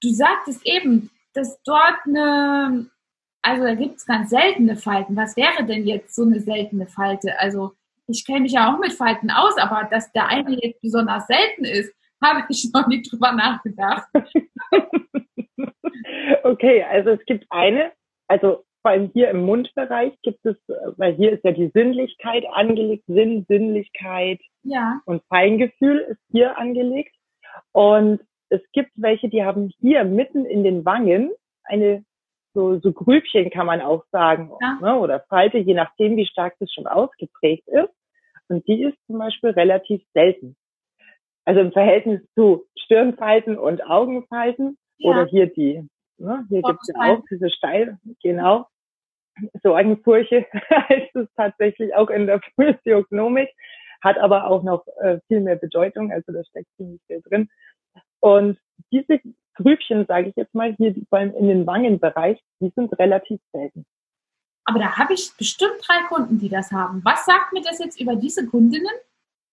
Du 0.00 0.10
sagtest 0.10 0.64
eben, 0.66 1.10
dass 1.32 1.60
dort 1.62 1.98
eine, 2.06 2.88
also 3.42 3.64
da 3.64 3.74
gibt 3.74 3.96
es 3.96 4.06
ganz 4.06 4.30
seltene 4.30 4.76
Falten. 4.76 5.16
Was 5.16 5.36
wäre 5.36 5.64
denn 5.64 5.86
jetzt 5.86 6.14
so 6.14 6.22
eine 6.22 6.40
seltene 6.40 6.86
Falte? 6.86 7.38
Also 7.40 7.74
ich 8.06 8.24
kenne 8.24 8.40
mich 8.40 8.52
ja 8.52 8.72
auch 8.72 8.78
mit 8.78 8.92
Falten 8.92 9.30
aus, 9.30 9.56
aber 9.56 9.88
dass 9.90 10.12
der 10.12 10.28
eine 10.28 10.58
jetzt 10.62 10.80
besonders 10.80 11.26
selten 11.26 11.64
ist, 11.64 11.92
habe 12.22 12.44
ich 12.48 12.70
noch 12.72 12.86
nie 12.86 13.02
drüber 13.02 13.32
nachgedacht. 13.32 14.08
Okay, 16.42 16.82
also 16.82 17.10
es 17.10 17.24
gibt 17.26 17.46
eine, 17.50 17.92
also 18.28 18.64
vor 18.82 18.90
allem 18.90 19.10
hier 19.14 19.30
im 19.30 19.44
Mundbereich 19.46 20.12
gibt 20.22 20.44
es, 20.44 20.56
weil 20.96 21.14
hier 21.14 21.32
ist 21.32 21.42
ja 21.44 21.52
die 21.52 21.70
Sinnlichkeit 21.72 22.44
angelegt, 22.52 23.04
Sinn, 23.06 23.46
Sinnlichkeit 23.48 24.40
ja. 24.62 25.00
und 25.06 25.22
Feingefühl 25.28 26.00
ist 26.00 26.20
hier 26.30 26.58
angelegt. 26.58 27.14
Und 27.72 28.20
es 28.50 28.60
gibt 28.72 28.90
welche, 28.96 29.28
die 29.28 29.42
haben 29.42 29.72
hier 29.80 30.04
mitten 30.04 30.44
in 30.44 30.64
den 30.64 30.84
Wangen 30.84 31.32
eine 31.64 32.04
so, 32.52 32.78
so 32.78 32.92
Grübchen 32.92 33.50
kann 33.50 33.66
man 33.66 33.80
auch 33.80 34.04
sagen, 34.12 34.50
ja. 34.60 34.78
ne, 34.80 34.98
oder 34.98 35.20
Falte, 35.28 35.58
je 35.58 35.74
nachdem, 35.74 36.16
wie 36.16 36.26
stark 36.26 36.54
das 36.60 36.72
schon 36.72 36.86
ausgeprägt 36.86 37.66
ist. 37.68 37.92
Und 38.48 38.66
die 38.68 38.82
ist 38.82 38.96
zum 39.06 39.18
Beispiel 39.18 39.50
relativ 39.50 40.02
selten. 40.12 40.56
Also 41.44 41.60
im 41.60 41.72
Verhältnis 41.72 42.20
zu 42.34 42.64
Stirnfalten 42.78 43.58
und 43.58 43.84
Augenfalten 43.84 44.78
ja. 44.98 45.10
oder 45.10 45.26
hier 45.26 45.46
die, 45.46 45.88
ne, 46.18 46.46
hier 46.48 46.62
gibt 46.62 46.78
es 46.82 46.88
ja 46.88 47.14
auch 47.14 47.22
diese 47.30 47.50
Steil, 47.50 47.98
genau, 48.22 48.66
Sorgenfurche 49.62 50.46
heißt 50.70 51.16
es 51.16 51.28
tatsächlich 51.36 51.94
auch 51.94 52.10
in 52.10 52.26
der 52.26 52.40
Physiognomik, 52.56 53.50
hat 54.02 54.18
aber 54.18 54.46
auch 54.46 54.62
noch 54.62 54.86
äh, 55.00 55.18
viel 55.28 55.40
mehr 55.40 55.56
Bedeutung, 55.56 56.12
also 56.12 56.32
da 56.32 56.44
steckt 56.44 56.68
ziemlich 56.76 57.00
viel 57.06 57.22
drin. 57.22 57.48
Und 58.20 58.58
diese 58.92 59.20
Grübchen, 59.54 60.06
sage 60.06 60.28
ich 60.28 60.36
jetzt 60.36 60.54
mal, 60.54 60.74
hier 60.76 60.94
vor 61.08 61.18
allem 61.18 61.34
in 61.34 61.48
den 61.48 61.66
Wangenbereich, 61.66 62.40
die 62.60 62.72
sind 62.74 62.98
relativ 62.98 63.40
selten. 63.52 63.84
Aber 64.64 64.78
da 64.78 64.96
habe 64.96 65.14
ich 65.14 65.30
bestimmt 65.36 65.76
drei 65.86 66.06
Kunden, 66.08 66.38
die 66.38 66.48
das 66.48 66.72
haben. 66.72 67.02
Was 67.04 67.26
sagt 67.26 67.52
mir 67.52 67.62
das 67.62 67.78
jetzt 67.78 68.00
über 68.00 68.16
diese 68.16 68.46
Kundinnen, 68.46 68.94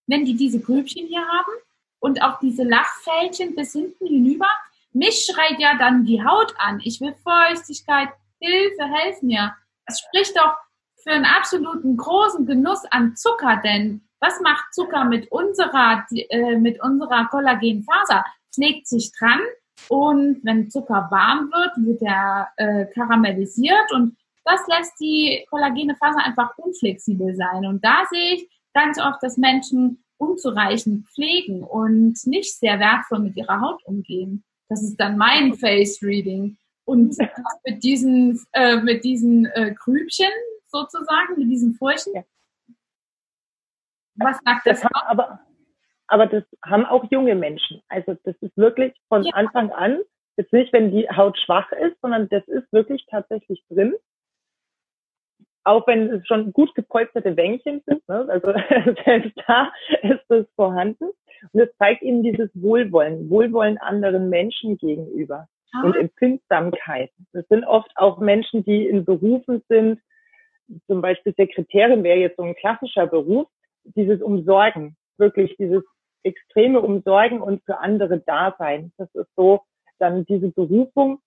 wenn 0.07 0.25
die 0.25 0.35
diese 0.35 0.61
Grübchen 0.61 1.07
hier 1.07 1.21
haben 1.21 1.51
und 1.99 2.21
auch 2.23 2.39
diese 2.39 2.63
Lachfältchen 2.63 3.55
bis 3.55 3.73
hinten 3.73 4.07
hinüber? 4.07 4.47
Mich 4.93 5.25
schreit 5.25 5.59
ja 5.59 5.77
dann 5.77 6.05
die 6.05 6.23
Haut 6.23 6.53
an. 6.57 6.81
Ich 6.83 6.99
will 6.99 7.15
Feuchtigkeit, 7.23 8.09
Hilfe, 8.39 8.83
helf 8.83 9.21
mir. 9.21 9.53
Das 9.85 9.99
spricht 9.99 10.35
doch 10.37 10.55
für 11.03 11.11
einen 11.11 11.25
absoluten 11.25 11.97
großen 11.97 12.45
Genuss 12.45 12.83
an 12.91 13.15
Zucker, 13.15 13.61
denn 13.63 14.01
was 14.19 14.39
macht 14.41 14.73
Zucker 14.73 15.05
mit 15.05 15.31
unserer, 15.31 16.05
äh, 16.11 16.57
mit 16.57 16.81
unserer 16.81 17.27
Kollagenfaser? 17.27 18.23
Es 18.49 18.57
legt 18.57 18.87
sich 18.87 19.11
dran 19.17 19.39
und 19.89 20.39
wenn 20.43 20.69
Zucker 20.69 21.07
warm 21.09 21.51
wird, 21.51 21.71
wird 21.77 22.01
er 22.03 22.49
äh, 22.57 22.85
karamellisiert 22.93 23.91
und 23.93 24.15
das 24.43 24.61
lässt 24.67 24.99
die 24.99 25.45
kollagene 25.49 25.95
Faser 25.95 26.23
einfach 26.23 26.57
unflexibel 26.57 27.35
sein. 27.35 27.65
Und 27.65 27.83
da 27.83 28.03
sehe 28.09 28.35
ich 28.35 28.49
ganz 28.73 28.99
oft, 28.99 29.21
dass 29.21 29.37
Menschen 29.37 30.03
unzureichend 30.17 31.07
pflegen 31.09 31.63
und 31.63 32.15
nicht 32.25 32.59
sehr 32.59 32.79
wertvoll 32.79 33.19
mit 33.19 33.35
ihrer 33.37 33.61
Haut 33.61 33.83
umgehen. 33.85 34.43
Das 34.71 34.81
ist 34.83 34.95
dann 35.01 35.17
mein 35.17 35.53
Face 35.53 36.01
Reading. 36.01 36.57
Und 36.85 37.17
mit 37.65 37.83
diesen, 37.83 38.41
äh, 38.53 38.77
mit 38.77 39.03
diesen 39.03 39.45
äh, 39.47 39.73
Grübchen 39.73 40.31
sozusagen, 40.67 41.37
mit 41.37 41.49
diesen 41.49 41.73
Furchen. 41.73 42.13
Ja. 42.15 42.23
Was 44.15 44.39
sagt 44.45 44.65
das? 44.65 44.79
das 44.79 44.91
aber, 44.93 45.41
aber 46.07 46.25
das 46.27 46.45
haben 46.65 46.85
auch 46.85 47.03
junge 47.11 47.35
Menschen. 47.35 47.81
Also 47.89 48.15
das 48.23 48.35
ist 48.39 48.55
wirklich 48.55 48.93
von 49.09 49.23
ja. 49.23 49.33
Anfang 49.33 49.71
an, 49.73 49.99
jetzt 50.37 50.53
nicht, 50.53 50.71
wenn 50.71 50.91
die 50.91 51.09
Haut 51.09 51.37
schwach 51.37 51.69
ist, 51.73 51.99
sondern 52.01 52.29
das 52.29 52.47
ist 52.47 52.71
wirklich 52.71 53.05
tatsächlich 53.09 53.61
drin 53.67 53.93
auch 55.63 55.85
wenn 55.85 56.09
es 56.09 56.25
schon 56.27 56.53
gut 56.53 56.73
gepolsterte 56.75 57.37
Wänkchen 57.37 57.83
sind, 57.85 58.07
ne? 58.07 58.25
also 58.29 58.47
selbst 59.05 59.37
da 59.47 59.71
ist 60.01 60.29
es 60.29 60.47
vorhanden. 60.55 61.11
Und 61.51 61.61
es 61.61 61.69
zeigt 61.77 62.01
ihnen 62.01 62.23
dieses 62.23 62.49
Wohlwollen, 62.53 63.29
Wohlwollen 63.29 63.77
anderen 63.77 64.29
Menschen 64.29 64.77
gegenüber 64.77 65.47
ah. 65.73 65.83
und 65.83 65.95
Empfindsamkeit. 65.95 67.11
Das 67.33 67.47
sind 67.47 67.63
oft 67.65 67.91
auch 67.95 68.19
Menschen, 68.19 68.63
die 68.63 68.87
in 68.87 69.05
Berufen 69.05 69.63
sind, 69.67 69.99
zum 70.87 71.01
Beispiel 71.01 71.33
Sekretärin 71.35 72.03
wäre 72.03 72.19
jetzt 72.19 72.37
so 72.37 72.43
ein 72.43 72.55
klassischer 72.55 73.07
Beruf, 73.07 73.47
dieses 73.83 74.21
Umsorgen, 74.21 74.95
wirklich 75.17 75.55
dieses 75.57 75.83
extreme 76.23 76.81
Umsorgen 76.81 77.41
und 77.41 77.63
für 77.65 77.79
andere 77.79 78.19
Dasein. 78.19 78.91
Das 78.97 79.13
ist 79.15 79.29
so 79.35 79.61
dann 79.99 80.25
diese 80.25 80.49
Berufung, 80.49 81.19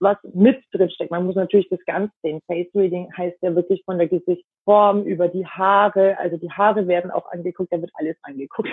was 0.00 0.16
mit 0.34 0.62
drin 0.72 0.90
steckt. 0.90 1.10
Man 1.10 1.26
muss 1.26 1.36
natürlich 1.36 1.68
das 1.68 1.84
Ganze 1.84 2.12
sehen. 2.22 2.40
Face 2.46 2.74
Reading 2.74 3.08
heißt 3.16 3.36
ja 3.42 3.54
wirklich 3.54 3.82
von 3.84 3.98
der 3.98 4.08
Gesichtsform 4.08 5.04
über 5.04 5.28
die 5.28 5.46
Haare. 5.46 6.18
Also 6.18 6.36
die 6.38 6.50
Haare 6.50 6.88
werden 6.88 7.10
auch 7.10 7.30
angeguckt, 7.30 7.72
da 7.72 7.80
wird 7.80 7.92
alles 7.94 8.16
angeguckt. 8.22 8.70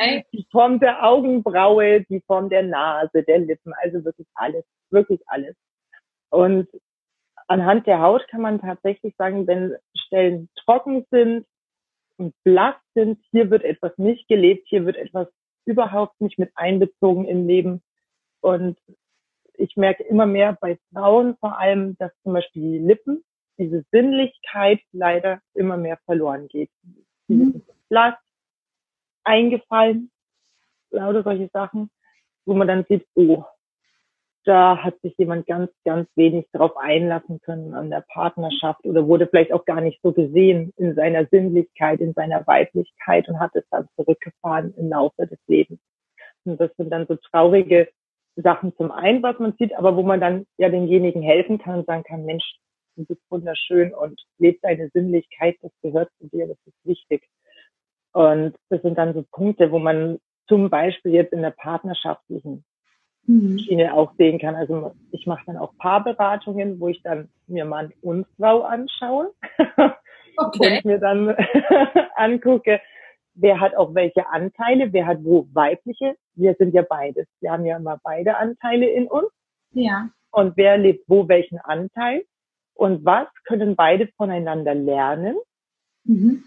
Okay. 0.00 0.24
Die 0.32 0.46
Form 0.50 0.80
der 0.80 1.04
Augenbraue, 1.04 2.02
die 2.08 2.20
Form 2.20 2.48
der 2.48 2.62
Nase, 2.62 3.22
der 3.22 3.38
Lippen, 3.40 3.72
also 3.82 4.04
wirklich 4.04 4.26
alles, 4.34 4.64
wirklich 4.90 5.20
alles. 5.26 5.56
Und 6.30 6.68
anhand 7.48 7.86
der 7.86 8.00
Haut 8.00 8.26
kann 8.28 8.40
man 8.40 8.60
tatsächlich 8.60 9.14
sagen, 9.16 9.46
wenn 9.46 9.76
Stellen 9.94 10.48
trocken 10.64 11.04
sind 11.10 11.44
und 12.16 12.34
blass 12.44 12.76
sind, 12.94 13.18
hier 13.30 13.50
wird 13.50 13.64
etwas 13.64 13.96
nicht 13.98 14.28
gelebt, 14.28 14.68
hier 14.68 14.86
wird 14.86 14.96
etwas 14.96 15.28
überhaupt 15.64 16.20
nicht 16.20 16.38
mit 16.38 16.50
einbezogen 16.54 17.26
im 17.26 17.46
Leben. 17.46 17.82
Und 18.40 18.78
ich 19.60 19.76
merke 19.76 20.02
immer 20.04 20.26
mehr 20.26 20.56
bei 20.60 20.78
Frauen 20.92 21.36
vor 21.38 21.58
allem, 21.58 21.96
dass 21.98 22.12
zum 22.22 22.32
Beispiel 22.32 22.62
die 22.62 22.78
Lippen, 22.78 23.22
diese 23.58 23.84
Sinnlichkeit 23.92 24.80
leider 24.92 25.40
immer 25.54 25.76
mehr 25.76 25.98
verloren 26.06 26.48
geht. 26.48 26.70
Mhm. 27.28 27.62
Blass, 27.88 28.14
eingefallen, 29.24 30.10
lauter 30.90 31.22
solche 31.22 31.50
Sachen, 31.52 31.90
wo 32.46 32.54
man 32.54 32.68
dann 32.68 32.84
sieht, 32.88 33.06
oh, 33.14 33.44
da 34.44 34.82
hat 34.82 34.98
sich 35.02 35.14
jemand 35.18 35.46
ganz, 35.46 35.70
ganz 35.84 36.08
wenig 36.16 36.46
darauf 36.52 36.76
einlassen 36.76 37.40
können 37.42 37.74
an 37.74 37.90
der 37.90 38.04
Partnerschaft 38.08 38.84
oder 38.84 39.06
wurde 39.06 39.26
vielleicht 39.26 39.52
auch 39.52 39.66
gar 39.66 39.82
nicht 39.82 40.00
so 40.02 40.12
gesehen 40.12 40.72
in 40.78 40.94
seiner 40.94 41.26
Sinnlichkeit, 41.26 42.00
in 42.00 42.14
seiner 42.14 42.46
Weiblichkeit 42.46 43.28
und 43.28 43.38
hat 43.38 43.54
es 43.54 43.64
dann 43.70 43.88
zurückgefahren 43.96 44.72
im 44.78 44.88
Laufe 44.88 45.26
des 45.26 45.38
Lebens. 45.46 45.78
Und 46.44 46.58
das 46.58 46.74
sind 46.76 46.88
dann 46.90 47.06
so 47.06 47.16
traurige 47.16 47.88
Sachen 48.36 48.74
zum 48.76 48.90
einen, 48.90 49.22
was 49.22 49.38
man 49.38 49.54
sieht, 49.58 49.76
aber 49.76 49.96
wo 49.96 50.02
man 50.02 50.20
dann 50.20 50.46
ja 50.56 50.68
denjenigen 50.68 51.22
helfen 51.22 51.58
kann 51.58 51.80
und 51.80 51.86
sagen 51.86 52.04
kann, 52.04 52.24
Mensch, 52.24 52.58
du 52.96 53.04
bist 53.04 53.22
wunderschön 53.30 53.94
und 53.94 54.20
lebst 54.38 54.64
deine 54.64 54.88
Sinnlichkeit, 54.90 55.56
das 55.62 55.72
gehört 55.82 56.10
zu 56.18 56.28
dir, 56.28 56.46
das 56.46 56.58
ist 56.66 56.84
wichtig. 56.84 57.22
Und 58.12 58.54
das 58.68 58.82
sind 58.82 58.98
dann 58.98 59.14
so 59.14 59.24
Punkte, 59.30 59.70
wo 59.70 59.78
man 59.78 60.18
zum 60.48 60.68
Beispiel 60.68 61.12
jetzt 61.12 61.32
in 61.32 61.42
der 61.42 61.52
partnerschaftlichen 61.52 62.64
mhm. 63.26 63.58
Schiene 63.58 63.94
auch 63.94 64.12
sehen 64.18 64.38
kann. 64.38 64.56
Also 64.56 64.92
ich 65.12 65.26
mache 65.26 65.44
dann 65.46 65.56
auch 65.56 65.76
Paarberatungen, 65.78 66.80
wo 66.80 66.88
ich 66.88 67.02
dann 67.02 67.28
mir 67.46 67.64
Mann 67.64 67.92
und 68.02 68.26
Frau 68.36 68.62
anschaue 68.62 69.32
okay. 70.36 70.76
und 70.76 70.84
mir 70.84 70.98
dann 70.98 71.36
angucke, 72.16 72.80
wer 73.40 73.60
hat 73.60 73.74
auch 73.74 73.94
welche 73.94 74.28
Anteile, 74.28 74.92
wer 74.92 75.06
hat 75.06 75.24
wo 75.24 75.46
weibliche. 75.52 76.16
Wir 76.34 76.54
sind 76.54 76.74
ja 76.74 76.82
beides. 76.82 77.26
Wir 77.40 77.52
haben 77.52 77.64
ja 77.64 77.76
immer 77.76 77.98
beide 78.02 78.36
Anteile 78.36 78.88
in 78.88 79.06
uns. 79.06 79.30
Ja. 79.72 80.10
Und 80.30 80.56
wer 80.56 80.78
lebt 80.78 81.08
wo 81.08 81.28
welchen 81.28 81.58
Anteil 81.58 82.24
und 82.74 83.04
was 83.04 83.28
können 83.44 83.76
beide 83.76 84.08
voneinander 84.16 84.74
lernen. 84.74 85.36
Mhm. 86.04 86.44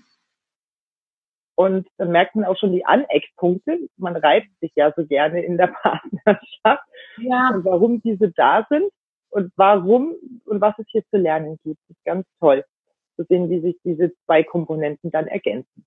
Und 1.55 1.88
dann 1.97 2.12
merkt 2.12 2.35
man 2.35 2.45
auch 2.45 2.57
schon 2.57 2.71
die 2.71 2.85
Aneckpunkte. 2.85 3.88
Man 3.97 4.15
reibt 4.15 4.47
sich 4.59 4.71
ja 4.75 4.91
so 4.95 5.05
gerne 5.05 5.43
in 5.43 5.57
der 5.57 5.67
Partnerschaft. 5.81 6.83
Ja. 7.17 7.51
Und 7.53 7.65
warum 7.65 8.01
diese 8.01 8.31
da 8.31 8.65
sind 8.69 8.91
und 9.29 9.51
warum 9.55 10.15
und 10.45 10.62
was 10.62 10.77
es 10.79 10.85
hier 10.89 11.03
zu 11.09 11.17
lernen 11.17 11.59
gibt. 11.63 11.79
Das 11.88 11.97
ist 11.97 12.05
ganz 12.05 12.25
toll 12.39 12.63
zu 13.15 13.25
sehen, 13.25 13.50
wie 13.50 13.59
sich 13.59 13.77
diese 13.83 14.12
zwei 14.25 14.43
Komponenten 14.43 15.12
dann 15.12 15.27
ergänzen. 15.27 15.85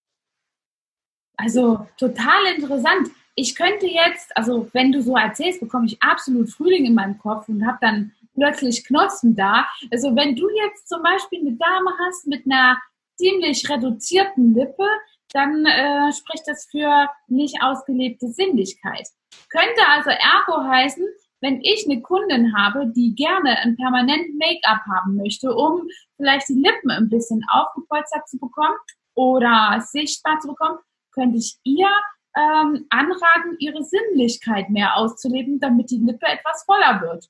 Also 1.36 1.86
total 1.98 2.46
interessant. 2.54 3.10
Ich 3.34 3.54
könnte 3.54 3.86
jetzt, 3.86 4.34
also 4.36 4.68
wenn 4.72 4.92
du 4.92 5.02
so 5.02 5.16
erzählst, 5.16 5.60
bekomme 5.60 5.86
ich 5.86 6.02
absolut 6.02 6.50
Frühling 6.50 6.86
in 6.86 6.94
meinem 6.94 7.18
Kopf 7.18 7.48
und 7.48 7.66
habe 7.66 7.78
dann 7.80 8.12
plötzlich 8.34 8.84
Knospen 8.84 9.36
da. 9.36 9.66
Also 9.90 10.14
wenn 10.16 10.34
du 10.34 10.48
jetzt 10.64 10.88
zum 10.88 11.02
Beispiel 11.02 11.40
eine 11.40 11.52
Dame 11.52 11.90
hast 12.06 12.26
mit 12.26 12.46
einer 12.46 12.78
ziemlich 13.16 13.68
reduzierten 13.68 14.54
Lippe, 14.54 14.86
dann 15.32 15.66
äh, 15.66 16.12
spricht 16.12 16.46
das 16.46 16.66
für 16.70 17.08
nicht 17.28 17.62
ausgelebte 17.62 18.28
Sinnlichkeit. 18.28 19.08
Könnte 19.50 19.86
also 19.88 20.10
ergo 20.10 20.64
heißen, 20.64 21.04
wenn 21.40 21.60
ich 21.60 21.86
eine 21.86 22.00
Kundin 22.00 22.56
habe, 22.56 22.86
die 22.94 23.14
gerne 23.14 23.58
ein 23.58 23.76
permanent 23.76 24.38
Make-up 24.38 24.80
haben 24.90 25.16
möchte, 25.16 25.54
um 25.54 25.86
vielleicht 26.16 26.48
die 26.48 26.54
Lippen 26.54 26.90
ein 26.90 27.08
bisschen 27.08 27.44
aufgepolstert 27.50 28.26
zu 28.28 28.38
bekommen 28.38 28.76
oder 29.14 29.82
sichtbar 29.86 30.40
zu 30.40 30.48
bekommen, 30.48 30.78
könnte 31.16 31.38
ich 31.38 31.58
ihr 31.64 31.90
ähm, 32.36 32.86
anraten, 32.90 33.56
ihre 33.58 33.82
Sinnlichkeit 33.82 34.70
mehr 34.70 34.96
auszuleben, 34.96 35.58
damit 35.58 35.90
die 35.90 35.98
Lippe 35.98 36.26
etwas 36.26 36.64
voller 36.64 37.00
wird. 37.00 37.26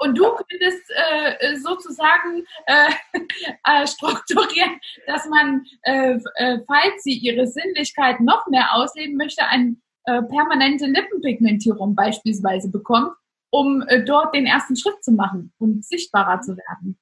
Und 0.00 0.16
du 0.16 0.24
könntest 0.24 0.92
äh, 0.94 1.56
sozusagen 1.56 2.44
äh, 2.66 2.90
äh, 3.64 3.86
strukturieren, 3.86 4.78
dass 5.06 5.26
man, 5.28 5.64
äh, 5.82 6.18
äh, 6.36 6.58
falls 6.66 7.02
sie 7.02 7.14
ihre 7.14 7.46
Sinnlichkeit 7.46 8.20
noch 8.20 8.46
mehr 8.46 8.74
ausleben 8.74 9.16
möchte, 9.16 9.44
eine 9.46 9.76
äh, 10.04 10.22
permanente 10.22 10.86
Lippenpigmentierung 10.86 11.94
beispielsweise 11.94 12.70
bekommt, 12.70 13.12
um 13.50 13.82
äh, 13.88 14.04
dort 14.04 14.34
den 14.34 14.46
ersten 14.46 14.76
Schritt 14.76 15.02
zu 15.02 15.12
machen 15.12 15.52
und 15.58 15.84
sichtbarer 15.84 16.40
zu 16.42 16.56
werden. 16.56 16.98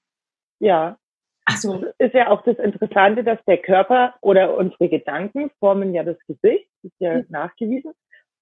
Ja, 0.59 0.99
Ach 1.47 1.57
so. 1.57 1.79
Das 1.79 1.95
ist 1.99 2.15
ja 2.15 2.29
auch 2.29 2.43
das 2.43 2.59
Interessante, 2.59 3.23
dass 3.23 3.39
der 3.47 3.59
Körper 3.59 4.15
oder 4.21 4.57
unsere 4.57 4.89
Gedanken 4.89 5.51
formen 5.61 5.95
ja 5.95 6.03
das 6.03 6.19
Gesicht, 6.27 6.69
das 6.83 6.93
ist 6.93 7.01
ja 7.01 7.19
mhm. 7.19 7.27
nachgewiesen. 7.29 7.93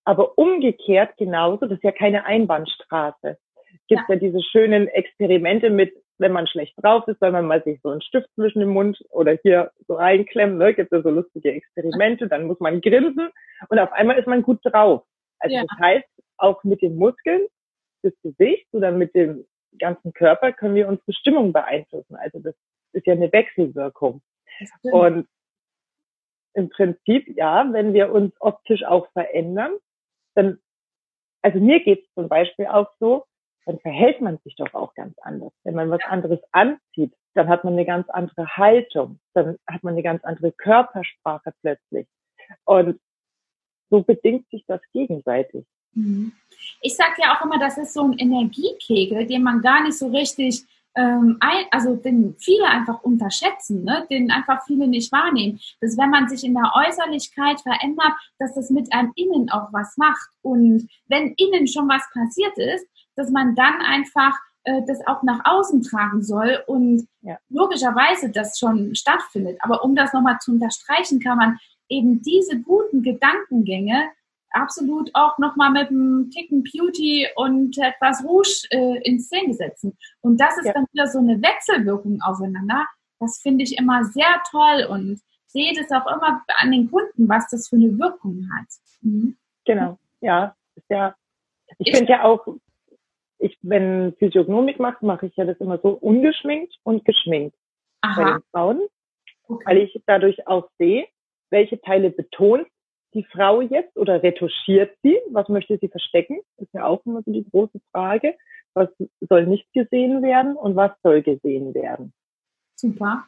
Aber 0.04 0.36
umgekehrt 0.38 1.16
genauso, 1.16 1.66
das 1.66 1.78
ist 1.78 1.84
ja 1.84 1.92
keine 1.92 2.24
Einbahnstraße. 2.24 3.38
gibt 3.88 4.02
ja. 4.08 4.14
ja 4.14 4.16
diese 4.16 4.42
schönen 4.42 4.88
Experimente 4.88 5.70
mit, 5.70 5.94
wenn 6.18 6.32
man 6.32 6.46
schlecht 6.46 6.74
drauf 6.82 7.06
ist, 7.08 7.20
soll 7.20 7.32
man 7.32 7.46
mal 7.46 7.62
sich 7.62 7.80
so 7.82 7.90
einen 7.90 8.02
Stift 8.02 8.28
zwischen 8.34 8.60
dem 8.60 8.70
Mund 8.70 8.98
oder 9.10 9.38
hier 9.42 9.70
so 9.86 9.94
reinklemmen, 9.94 10.58
ne? 10.58 10.74
gibt 10.74 10.92
es 10.92 11.02
so 11.02 11.10
lustige 11.10 11.52
Experimente, 11.52 12.28
dann 12.28 12.46
muss 12.46 12.60
man 12.60 12.80
grinsen 12.80 13.30
und 13.68 13.78
auf 13.78 13.92
einmal 13.92 14.18
ist 14.18 14.26
man 14.26 14.42
gut 14.42 14.60
drauf. 14.62 15.02
Also 15.40 15.56
ja. 15.56 15.62
das 15.62 15.78
heißt, 15.78 16.08
auch 16.38 16.64
mit 16.64 16.82
den 16.82 16.96
Muskeln 16.96 17.42
des 18.02 18.14
Gesichts 18.22 18.72
oder 18.72 18.92
mit 18.92 19.14
dem 19.14 19.44
ganzen 19.78 20.12
Körper 20.12 20.52
können 20.52 20.74
wir 20.74 20.88
unsere 20.88 21.12
Stimmung 21.12 21.52
beeinflussen. 21.52 22.16
Also 22.16 22.38
das 22.38 22.54
ist 22.94 23.06
ja 23.06 23.14
eine 23.14 23.32
Wechselwirkung. 23.32 24.22
Und 24.82 25.28
im 26.54 26.68
Prinzip, 26.68 27.36
ja, 27.36 27.66
wenn 27.72 27.92
wir 27.92 28.12
uns 28.12 28.32
optisch 28.40 28.84
auch 28.84 29.10
verändern, 29.12 29.76
dann, 30.34 30.58
also 31.42 31.58
mir 31.58 31.82
geht's 31.82 32.06
zum 32.14 32.28
Beispiel 32.28 32.66
auch 32.66 32.88
so, 33.00 33.24
dann 33.66 33.78
verhält 33.80 34.20
man 34.20 34.38
sich 34.44 34.54
doch 34.56 34.72
auch 34.74 34.94
ganz 34.94 35.16
anders. 35.18 35.52
Wenn 35.64 35.74
man 35.74 35.90
was 35.90 36.02
anderes 36.04 36.40
anzieht, 36.52 37.14
dann 37.34 37.48
hat 37.48 37.64
man 37.64 37.72
eine 37.72 37.84
ganz 37.84 38.08
andere 38.10 38.46
Haltung, 38.56 39.18
dann 39.32 39.56
hat 39.66 39.82
man 39.82 39.94
eine 39.94 40.02
ganz 40.02 40.22
andere 40.24 40.52
Körpersprache 40.52 41.52
plötzlich. 41.60 42.06
Und 42.64 43.00
so 43.90 44.02
bedingt 44.02 44.48
sich 44.50 44.64
das 44.66 44.80
gegenseitig. 44.92 45.64
Mhm. 45.92 46.32
Ich 46.80 46.96
sage 46.96 47.14
ja 47.22 47.36
auch 47.36 47.44
immer, 47.44 47.58
das 47.58 47.78
ist 47.78 47.94
so 47.94 48.02
ein 48.02 48.18
Energiekegel, 48.18 49.26
den 49.26 49.42
man 49.42 49.62
gar 49.62 49.82
nicht 49.82 49.98
so 49.98 50.08
richtig, 50.08 50.64
ähm, 50.96 51.36
ein, 51.40 51.64
also 51.70 51.96
den 51.96 52.36
viele 52.38 52.66
einfach 52.66 53.02
unterschätzen, 53.02 53.84
ne? 53.84 54.06
den 54.10 54.30
einfach 54.30 54.64
viele 54.66 54.86
nicht 54.86 55.10
wahrnehmen. 55.12 55.60
Dass 55.80 55.98
wenn 55.98 56.10
man 56.10 56.28
sich 56.28 56.44
in 56.44 56.54
der 56.54 56.72
Äußerlichkeit 56.74 57.60
verändert, 57.60 58.12
dass 58.38 58.54
das 58.54 58.70
mit 58.70 58.92
einem 58.92 59.12
Innen 59.16 59.50
auch 59.50 59.72
was 59.72 59.96
macht. 59.96 60.28
Und 60.42 60.88
wenn 61.08 61.34
innen 61.36 61.66
schon 61.66 61.88
was 61.88 62.02
passiert 62.12 62.56
ist, 62.58 62.86
dass 63.16 63.30
man 63.30 63.54
dann 63.54 63.80
einfach 63.80 64.36
äh, 64.64 64.82
das 64.86 65.06
auch 65.06 65.22
nach 65.22 65.40
außen 65.44 65.82
tragen 65.82 66.22
soll 66.22 66.62
und 66.66 67.06
ja. 67.22 67.38
logischerweise 67.48 68.30
das 68.30 68.58
schon 68.58 68.94
stattfindet. 68.94 69.58
Aber 69.60 69.84
um 69.84 69.94
das 69.94 70.12
nochmal 70.12 70.38
zu 70.40 70.52
unterstreichen, 70.52 71.20
kann 71.20 71.38
man 71.38 71.58
eben 71.88 72.22
diese 72.22 72.60
guten 72.60 73.02
Gedankengänge 73.02 74.08
absolut 74.54 75.10
auch 75.14 75.38
nochmal 75.38 75.70
mit 75.70 75.88
einem 75.88 76.30
Ticken 76.30 76.62
Beauty 76.64 77.28
und 77.36 77.76
etwas 77.78 78.24
Rouge 78.24 78.66
äh, 78.70 79.00
in 79.02 79.20
Szene 79.20 79.54
setzen. 79.54 79.96
Und 80.20 80.40
das 80.40 80.56
ist 80.58 80.66
ja. 80.66 80.72
dann 80.72 80.86
wieder 80.92 81.06
so 81.06 81.18
eine 81.18 81.40
Wechselwirkung 81.42 82.20
aufeinander. 82.22 82.86
Das 83.20 83.40
finde 83.40 83.64
ich 83.64 83.78
immer 83.78 84.04
sehr 84.04 84.42
toll 84.50 84.86
und 84.88 85.20
sehe 85.46 85.72
das 85.74 85.90
auch 85.90 86.06
immer 86.06 86.42
an 86.58 86.72
den 86.72 86.90
Kunden, 86.90 87.28
was 87.28 87.48
das 87.50 87.68
für 87.68 87.76
eine 87.76 87.98
Wirkung 87.98 88.48
hat. 88.58 88.66
Mhm. 89.02 89.36
Genau, 89.64 89.98
ja. 90.20 90.54
Ja 90.88 91.14
ich 91.78 91.96
finde 91.96 92.12
ja 92.12 92.24
auch, 92.24 92.46
ich, 93.38 93.56
wenn 93.62 94.14
Physiognomik 94.18 94.78
mache, 94.78 95.04
mache 95.04 95.26
ich 95.26 95.36
ja 95.36 95.44
das 95.44 95.58
immer 95.58 95.78
so 95.78 95.90
ungeschminkt 95.90 96.74
und 96.82 97.04
geschminkt 97.04 97.56
Aha. 98.00 98.22
bei 98.22 98.30
den 98.32 98.42
Frauen, 98.50 98.80
okay. 99.48 99.64
weil 99.66 99.78
ich 99.78 100.02
dadurch 100.06 100.46
auch 100.46 100.68
sehe, 100.78 101.06
welche 101.50 101.80
Teile 101.80 102.10
betont 102.10 102.66
die 103.14 103.24
Frau 103.24 103.60
jetzt 103.60 103.96
oder 103.96 104.22
retuschiert 104.22 104.96
sie? 105.02 105.18
Was 105.30 105.48
möchte 105.48 105.78
sie 105.78 105.88
verstecken? 105.88 106.40
Ist 106.58 106.72
ja 106.72 106.84
auch 106.84 107.04
immer 107.06 107.22
so 107.22 107.32
die 107.32 107.48
große 107.48 107.80
Frage. 107.92 108.34
Was 108.74 108.88
soll 109.20 109.46
nicht 109.46 109.72
gesehen 109.72 110.22
werden 110.22 110.56
und 110.56 110.76
was 110.76 110.90
soll 111.02 111.22
gesehen 111.22 111.74
werden? 111.74 112.12
Super. 112.74 113.24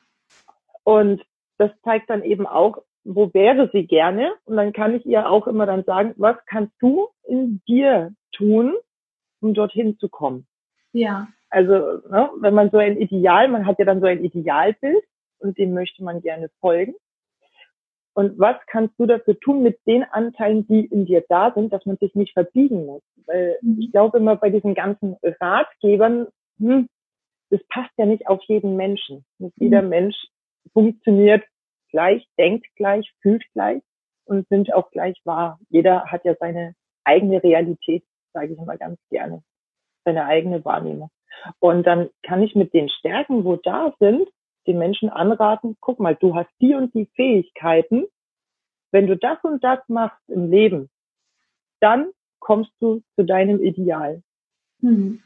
Und 0.83 1.25
das 1.59 1.71
zeigt 1.83 2.11
dann 2.11 2.23
eben 2.23 2.47
auch, 2.47 2.83
wo 3.05 3.33
wäre 3.33 3.71
sie 3.73 3.87
gerne? 3.87 4.35
Und 4.45 4.57
dann 4.57 4.73
kann 4.73 4.95
ich 4.95 5.07
ihr 5.07 5.31
auch 5.31 5.47
immer 5.47 5.67
dann 5.67 5.85
sagen, 5.85 6.15
was 6.17 6.37
kannst 6.47 6.75
du 6.81 7.09
in 7.25 7.63
dir 7.69 8.13
tun, 8.33 8.75
um 9.41 9.55
dorthin 9.55 9.99
zu 9.99 10.09
kommen? 10.09 10.47
Ja. 10.93 11.29
Also, 11.49 11.73
ne, 12.09 12.31
wenn 12.41 12.55
man 12.55 12.71
so 12.71 12.79
ein 12.79 12.97
Ideal, 12.97 13.49
man 13.49 13.67
hat 13.67 13.79
ja 13.79 13.85
dann 13.85 14.01
so 14.01 14.07
ein 14.07 14.25
Idealbild 14.25 15.05
und 15.39 15.57
dem 15.59 15.73
möchte 15.75 16.03
man 16.03 16.21
gerne 16.21 16.51
folgen. 16.61 16.95
Und 18.17 18.39
was 18.39 18.57
kannst 18.69 18.99
du 18.99 19.05
dafür 19.05 19.39
tun 19.41 19.63
mit 19.63 19.79
den 19.87 20.03
Anteilen, 20.03 20.67
die 20.67 20.87
in 20.87 21.05
dir 21.05 21.23
da 21.29 21.53
sind, 21.53 21.71
dass 21.71 21.85
man 21.85 21.99
sich 21.99 22.15
nicht 22.15 22.33
verbiegen 22.33 22.87
muss? 22.87 23.03
Weil 23.27 23.59
mhm. 23.61 23.79
ich 23.79 23.93
glaube 23.93 24.17
immer 24.17 24.37
bei 24.37 24.49
diesen 24.49 24.75
ganzen 24.75 25.17
Ratgebern, 25.23 26.27
hm, 26.59 26.89
das 27.51 27.61
passt 27.69 27.93
ja 27.99 28.07
nicht 28.07 28.27
auf 28.27 28.43
jeden 28.45 28.75
Menschen. 28.75 29.27
Nicht 29.39 29.61
mhm. 29.61 29.65
jeder 29.65 29.83
Mensch 29.83 30.17
funktioniert 30.73 31.45
gleich, 31.91 32.27
denkt 32.39 32.67
gleich, 32.77 33.13
fühlt 33.21 33.45
gleich 33.53 33.83
und 34.25 34.49
sind 34.49 34.73
auch 34.73 34.91
gleich 34.93 35.21
wahr. 35.25 35.59
Jeder 35.69 36.07
hat 36.07 36.25
ja 36.25 36.35
seine 36.41 36.75
eigene 37.05 37.43
Realität, 37.43 38.03
sage 38.33 38.55
ich 38.55 38.59
immer 38.59 38.79
ganz 38.79 38.99
gerne, 39.11 39.43
seine 40.07 40.25
eigene 40.25 40.65
Wahrnehmung. 40.65 41.11
Und 41.59 41.87
dann 41.87 42.09
kann 42.23 42.43
ich 42.43 42.55
mit 42.55 42.73
den 42.73 42.89
Stärken, 42.89 43.45
wo 43.45 43.57
da 43.57 43.93
sind, 44.01 44.27
den 44.67 44.79
Menschen 44.79 45.09
anraten, 45.09 45.77
guck 45.81 46.01
mal, 46.01 46.17
du 46.17 46.35
hast 46.35 46.51
die 46.61 46.75
und 46.75 46.95
die 46.95 47.07
Fähigkeiten. 47.15 48.07
Wenn 48.93 49.07
du 49.07 49.17
das 49.17 49.39
und 49.43 49.63
das 49.63 49.81
machst 49.89 50.23
im 50.29 50.51
Leben, 50.51 50.89
dann 51.81 52.11
kommst 52.39 52.73
du 52.81 53.03
zu 53.17 53.25
deinem 53.25 53.63
Ideal. 53.63 54.23
Hm. 54.81 55.23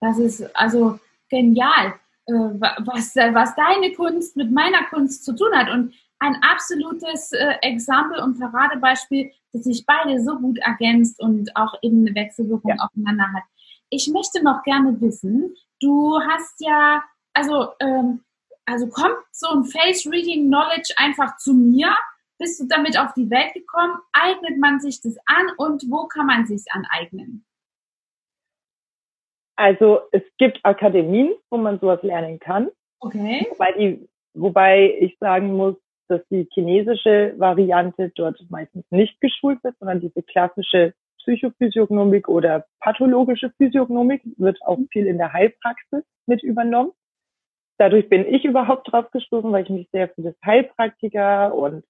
Das 0.00 0.18
ist 0.18 0.54
also 0.56 0.98
genial, 1.28 1.94
äh, 2.26 2.32
was, 2.32 3.16
äh, 3.16 3.34
was 3.34 3.54
deine 3.54 3.92
Kunst 3.94 4.36
mit 4.36 4.52
meiner 4.52 4.84
Kunst 4.84 5.24
zu 5.24 5.34
tun 5.34 5.52
hat. 5.54 5.70
Und 5.70 5.94
ein 6.18 6.36
absolutes 6.42 7.32
äh, 7.32 7.54
Exempel 7.62 8.20
und 8.20 8.38
Paradebeispiel, 8.38 9.30
dass 9.52 9.64
sich 9.64 9.84
beide 9.86 10.20
so 10.22 10.38
gut 10.38 10.58
ergänzt 10.58 11.20
und 11.20 11.54
auch 11.56 11.74
eben 11.82 12.06
eine 12.06 12.14
Wechselwirkung 12.14 12.70
ja. 12.70 12.84
aufeinander 12.84 13.26
hat. 13.34 13.42
Ich 13.90 14.08
möchte 14.12 14.42
noch 14.42 14.62
gerne 14.62 15.00
wissen, 15.00 15.54
du 15.80 16.18
hast 16.20 16.54
ja, 16.60 17.04
also 17.34 17.68
ähm, 17.80 18.22
also 18.66 18.88
kommt 18.88 19.16
so 19.30 19.48
ein 19.48 19.64
Face 19.64 20.06
Reading 20.06 20.46
Knowledge 20.46 20.92
einfach 20.96 21.36
zu 21.38 21.54
mir? 21.54 21.94
Bist 22.38 22.60
du 22.60 22.66
damit 22.68 22.98
auf 22.98 23.14
die 23.14 23.30
Welt 23.30 23.54
gekommen? 23.54 23.94
Eignet 24.12 24.58
man 24.58 24.80
sich 24.80 25.00
das 25.00 25.16
an 25.24 25.46
und 25.56 25.84
wo 25.88 26.06
kann 26.06 26.26
man 26.26 26.46
sich 26.46 26.64
aneignen? 26.70 27.46
Also 29.56 30.00
es 30.12 30.22
gibt 30.36 30.60
Akademien, 30.64 31.34
wo 31.48 31.56
man 31.56 31.78
sowas 31.80 32.02
lernen 32.02 32.38
kann. 32.38 32.68
Okay. 33.00 33.46
Wobei, 33.50 33.72
die, 33.72 34.08
wobei 34.34 34.96
ich 35.00 35.16
sagen 35.18 35.54
muss, 35.54 35.76
dass 36.08 36.20
die 36.30 36.46
chinesische 36.52 37.34
Variante 37.38 38.12
dort 38.14 38.38
meistens 38.50 38.84
nicht 38.90 39.18
geschult 39.20 39.62
wird, 39.64 39.76
sondern 39.78 40.00
diese 40.00 40.22
klassische 40.22 40.92
Psychophysiognomik 41.18 42.28
oder 42.28 42.66
pathologische 42.80 43.50
Physiognomik 43.56 44.22
wird 44.36 44.58
auch 44.62 44.78
viel 44.92 45.06
in 45.06 45.18
der 45.18 45.32
Heilpraxis 45.32 46.04
mit 46.26 46.42
übernommen 46.42 46.92
dadurch 47.78 48.08
bin 48.08 48.26
ich 48.26 48.44
überhaupt 48.44 48.90
drauf 48.90 49.10
gestoßen, 49.10 49.50
weil 49.52 49.64
ich 49.64 49.70
mich 49.70 49.88
sehr 49.92 50.08
für 50.08 50.22
das 50.22 50.34
Heilpraktiker 50.44 51.54
und 51.54 51.84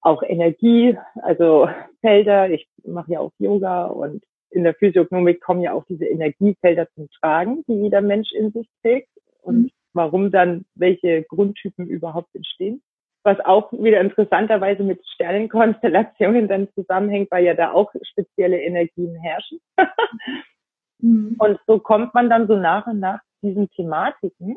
auch 0.00 0.22
Energie, 0.22 0.96
also 1.22 1.68
Felder, 2.00 2.50
ich 2.50 2.68
mache 2.84 3.12
ja 3.12 3.20
auch 3.20 3.32
Yoga 3.38 3.86
und 3.86 4.22
in 4.50 4.64
der 4.64 4.74
Physiognomik 4.74 5.40
kommen 5.40 5.60
ja 5.60 5.72
auch 5.72 5.84
diese 5.84 6.06
Energiefelder 6.06 6.88
zum 6.94 7.08
Tragen, 7.20 7.64
die 7.68 7.74
jeder 7.74 8.00
Mensch 8.00 8.32
in 8.32 8.52
sich 8.52 8.68
trägt 8.80 9.10
und 9.42 9.64
mhm. 9.64 9.70
warum 9.92 10.30
dann 10.30 10.64
welche 10.74 11.22
Grundtypen 11.24 11.86
überhaupt 11.86 12.34
entstehen. 12.34 12.82
Was 13.24 13.40
auch 13.40 13.72
wieder 13.72 14.00
interessanterweise 14.00 14.84
mit 14.84 15.04
Sternenkonstellationen 15.14 16.48
dann 16.48 16.68
zusammenhängt, 16.74 17.30
weil 17.30 17.44
ja 17.44 17.54
da 17.54 17.72
auch 17.72 17.92
spezielle 18.02 18.60
Energien 18.62 19.16
herrschen. 19.16 19.60
mhm. 21.00 21.36
Und 21.38 21.58
so 21.66 21.78
kommt 21.78 22.14
man 22.14 22.30
dann 22.30 22.46
so 22.46 22.56
nach 22.56 22.86
und 22.86 23.00
nach 23.00 23.20
diesen 23.42 23.68
Thematiken 23.70 24.56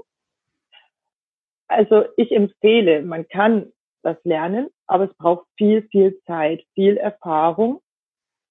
also 1.71 2.05
ich 2.17 2.31
empfehle, 2.31 3.01
man 3.01 3.27
kann 3.27 3.71
das 4.03 4.17
lernen, 4.23 4.69
aber 4.88 5.05
es 5.05 5.13
braucht 5.17 5.47
viel, 5.57 5.84
viel 5.89 6.19
Zeit, 6.25 6.63
viel 6.73 6.97
Erfahrung. 6.97 7.81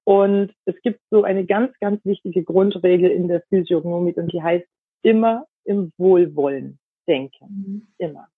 Und 0.04 0.52
es 0.64 0.74
gibt 0.82 1.00
so 1.10 1.22
eine 1.22 1.44
ganz, 1.44 1.72
ganz 1.80 2.04
wichtige 2.04 2.42
Grundregel 2.42 3.10
in 3.10 3.28
der 3.28 3.42
Physiognomik 3.48 4.16
und 4.16 4.32
die 4.32 4.42
heißt 4.42 4.66
immer 5.02 5.46
im 5.64 5.92
Wohlwollen 5.98 6.78
denken. 7.06 7.46
Mhm. 7.48 7.88
Immer. 7.98 8.28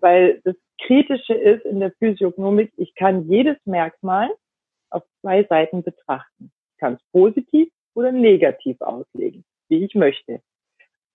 Weil 0.00 0.40
das 0.44 0.56
Kritische 0.82 1.34
ist 1.34 1.64
in 1.66 1.80
der 1.80 1.92
Physiognomik, 1.92 2.72
ich 2.76 2.94
kann 2.94 3.28
jedes 3.28 3.56
Merkmal 3.66 4.30
auf 4.90 5.02
zwei 5.20 5.44
Seiten 5.44 5.82
betrachten. 5.82 6.50
Ich 6.72 6.80
kann 6.80 6.94
es 6.94 7.02
positiv 7.12 7.68
oder 7.94 8.10
negativ 8.10 8.80
auslegen, 8.80 9.44
wie 9.68 9.84
ich 9.84 9.94
möchte. 9.94 10.40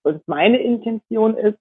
Und 0.04 0.26
meine 0.28 0.58
Intention 0.62 1.36
ist, 1.36 1.58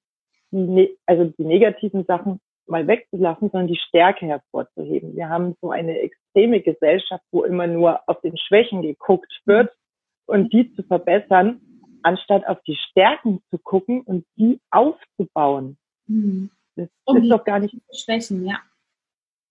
die, 0.52 0.58
ne, 0.58 0.90
also 1.06 1.26
die 1.38 1.46
negativen 1.46 2.06
Sachen 2.06 2.40
mal 2.68 2.88
wegzulassen, 2.88 3.50
sondern 3.52 3.68
die 3.68 3.80
Stärke 3.88 4.26
hervorzuheben. 4.26 5.16
Wir 5.16 5.30
haben 5.30 5.56
so 5.62 5.72
eine 5.72 6.00
extreme 6.00 6.62
Gesellschaft, 6.62 7.24
wo 7.32 7.44
immer 7.44 7.68
nur 7.68 8.02
auf 8.08 8.22
den 8.22 8.38
Schwächen 8.38 8.82
geguckt 8.82 9.42
wird 9.46 9.72
und 10.26 10.52
die 10.52 10.74
zu 10.74 10.84
verbessern, 10.84 11.62
anstatt 12.02 12.46
auf 12.48 12.62
die 12.64 12.76
Stärken 12.76 13.42
zu 13.50 13.60
gucken 13.60 14.02
und 14.02 14.26
die 14.36 14.60
aufzubauen. 14.72 15.78
Mhm. 16.08 16.50
Das 16.76 16.90
um 17.06 17.18
ist 17.18 17.30
doch 17.30 17.44
gar 17.44 17.60
nicht. 17.60 17.76
Schwächen, 17.94 18.46
ja. 18.46 18.60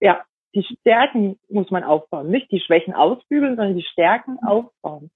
Ja, 0.01 0.25
die 0.55 0.63
Stärken 0.63 1.39
muss 1.49 1.71
man 1.71 1.85
aufbauen. 1.85 2.29
Nicht 2.29 2.51
die 2.51 2.61
Schwächen 2.61 2.95
ausbügeln, 2.95 3.57
sondern 3.57 3.77
die 3.77 3.85
Stärken 3.85 4.39
aufbauen. 4.43 5.11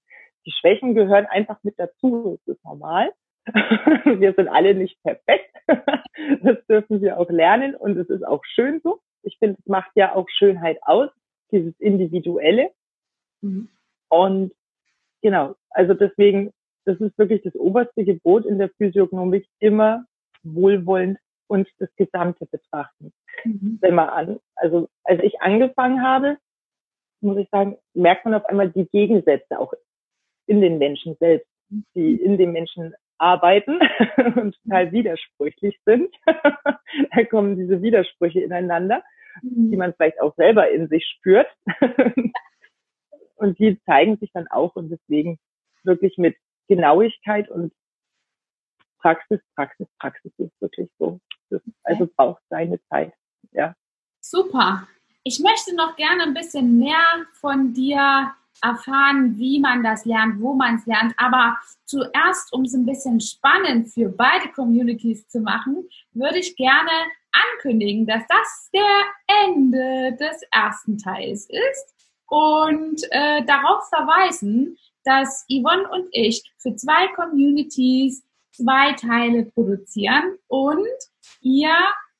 Die 0.45 0.49
die 0.49 0.55
Schwächen 0.59 0.95
gehören 0.95 1.27
einfach 1.27 1.59
mit 1.63 1.77
dazu. 1.77 2.39
Das 2.45 2.55
ist 2.55 2.65
normal. 2.65 3.13
wir 4.19 4.33
sind 4.33 4.47
alle 4.47 4.73
nicht 4.75 5.01
perfekt. 5.03 5.55
das 6.43 6.57
dürfen 6.67 7.01
wir 7.01 7.19
auch 7.19 7.29
lernen 7.29 7.75
und 7.75 7.97
es 7.97 8.09
ist 8.09 8.25
auch 8.25 8.43
schön 8.45 8.81
so. 8.83 8.99
Ich 9.23 9.37
finde, 9.37 9.57
es 9.59 9.67
macht 9.67 9.91
ja 9.95 10.15
auch 10.15 10.27
Schönheit 10.29 10.79
aus, 10.83 11.09
dieses 11.51 11.73
Individuelle. 11.79 12.71
Mhm. 13.41 13.69
Und 14.09 14.53
genau, 15.21 15.55
also 15.69 15.93
deswegen, 15.93 16.51
das 16.85 16.99
ist 16.99 17.17
wirklich 17.17 17.41
das 17.43 17.55
oberste 17.55 18.03
Gebot 18.03 18.45
in 18.45 18.57
der 18.57 18.69
Physiognomik, 18.69 19.45
immer 19.59 20.05
wohlwollend 20.43 21.19
und 21.47 21.67
das 21.79 21.89
Gesamte 21.95 22.45
betrachten. 22.45 23.11
Mhm. 23.43 23.77
Wenn 23.81 23.95
man 23.95 24.09
an, 24.09 24.39
also 24.55 24.89
als 25.03 25.21
ich 25.23 25.41
angefangen 25.41 26.01
habe, 26.01 26.37
muss 27.21 27.37
ich 27.37 27.49
sagen, 27.49 27.77
merkt 27.93 28.25
man 28.25 28.33
auf 28.33 28.45
einmal 28.45 28.69
die 28.69 28.85
Gegensätze 28.85 29.59
auch 29.59 29.73
in 30.47 30.61
den 30.61 30.77
Menschen 30.77 31.15
selbst, 31.19 31.47
die 31.95 32.15
in 32.15 32.37
den 32.37 32.51
Menschen 32.51 32.93
arbeiten 33.19 33.79
und 34.35 34.57
total 34.63 34.91
widersprüchlich 34.91 35.79
sind. 35.85 36.13
da 36.25 37.23
kommen 37.29 37.57
diese 37.57 37.81
Widersprüche 37.81 38.41
ineinander, 38.41 39.03
die 39.41 39.77
man 39.77 39.93
vielleicht 39.93 40.19
auch 40.21 40.35
selber 40.35 40.69
in 40.69 40.87
sich 40.87 41.05
spürt. 41.17 41.47
und 43.35 43.59
die 43.59 43.79
zeigen 43.85 44.17
sich 44.17 44.31
dann 44.33 44.47
auch 44.47 44.75
und 44.75 44.89
deswegen 44.89 45.39
wirklich 45.83 46.17
mit 46.17 46.35
Genauigkeit 46.67 47.49
und 47.49 47.73
Praxis, 48.99 49.39
Praxis, 49.55 49.87
Praxis 49.97 50.31
ist 50.37 50.61
wirklich 50.61 50.89
so. 50.99 51.19
Das, 51.49 51.61
also 51.83 52.07
braucht 52.15 52.41
seine 52.49 52.79
Zeit. 52.89 53.13
Ja. 53.51 53.73
Super. 54.19 54.87
Ich 55.23 55.39
möchte 55.39 55.75
noch 55.75 55.95
gerne 55.95 56.23
ein 56.23 56.33
bisschen 56.33 56.77
mehr 56.77 57.03
von 57.33 57.73
dir 57.73 58.33
erfahren, 58.61 59.37
wie 59.37 59.59
man 59.59 59.83
das 59.83 60.05
lernt, 60.05 60.41
wo 60.41 60.53
man 60.53 60.75
es 60.75 60.85
lernt. 60.85 61.13
Aber 61.17 61.57
zuerst, 61.85 62.51
um 62.53 62.63
es 62.63 62.73
ein 62.73 62.85
bisschen 62.85 63.19
spannend 63.19 63.89
für 63.89 64.09
beide 64.09 64.49
Communities 64.49 65.27
zu 65.27 65.39
machen, 65.39 65.87
würde 66.13 66.39
ich 66.39 66.55
gerne 66.55 66.91
ankündigen, 67.31 68.05
dass 68.05 68.23
das 68.27 68.69
der 68.73 69.45
Ende 69.45 70.17
des 70.19 70.41
ersten 70.51 70.97
Teils 70.97 71.47
ist 71.49 71.95
und 72.27 73.01
äh, 73.11 73.43
darauf 73.45 73.87
verweisen, 73.89 74.77
dass 75.03 75.45
Yvonne 75.49 75.89
und 75.89 76.07
ich 76.11 76.43
für 76.57 76.75
zwei 76.75 77.07
Communities 77.15 78.23
zwei 78.51 78.93
Teile 78.93 79.45
produzieren 79.45 80.37
und 80.47 80.87
ihr 81.41 81.73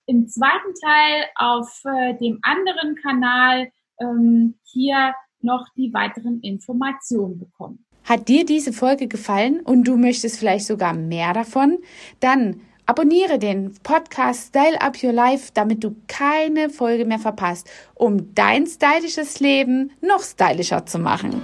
im 0.06 0.28
zweiten 0.28 0.74
Teil 0.82 1.26
auf 1.36 1.84
äh, 1.86 2.16
dem 2.18 2.40
anderen 2.42 2.96
Kanal 2.96 3.72
ähm, 4.00 4.58
hier 4.64 5.14
noch 5.42 5.68
die 5.76 5.94
weiteren 5.94 6.42
Informationen 6.42 7.40
bekommen. 7.40 7.86
Hat 8.04 8.28
dir 8.28 8.46
diese 8.46 8.74
Folge 8.74 9.08
gefallen 9.08 9.60
und 9.62 9.84
du 9.84 9.98
möchtest 9.98 10.40
vielleicht 10.40 10.66
sogar 10.66 10.94
mehr 10.94 11.34
davon? 11.34 11.78
Dann 12.20 12.62
abonniere 12.86 13.38
den 13.38 13.74
Podcast 13.84 14.48
Style 14.48 14.82
Up 14.82 14.98
Your 15.04 15.14
Life, 15.14 15.52
damit 15.54 15.84
du 15.84 15.96
keine 16.08 16.70
Folge 16.70 17.06
mehr 17.06 17.20
verpasst, 17.20 17.70
um 17.94 18.34
dein 18.34 18.66
stylisches 18.66 19.40
Leben 19.40 19.92
noch 20.02 20.24
stylischer 20.24 20.86
zu 20.88 20.98
machen. 20.98 21.42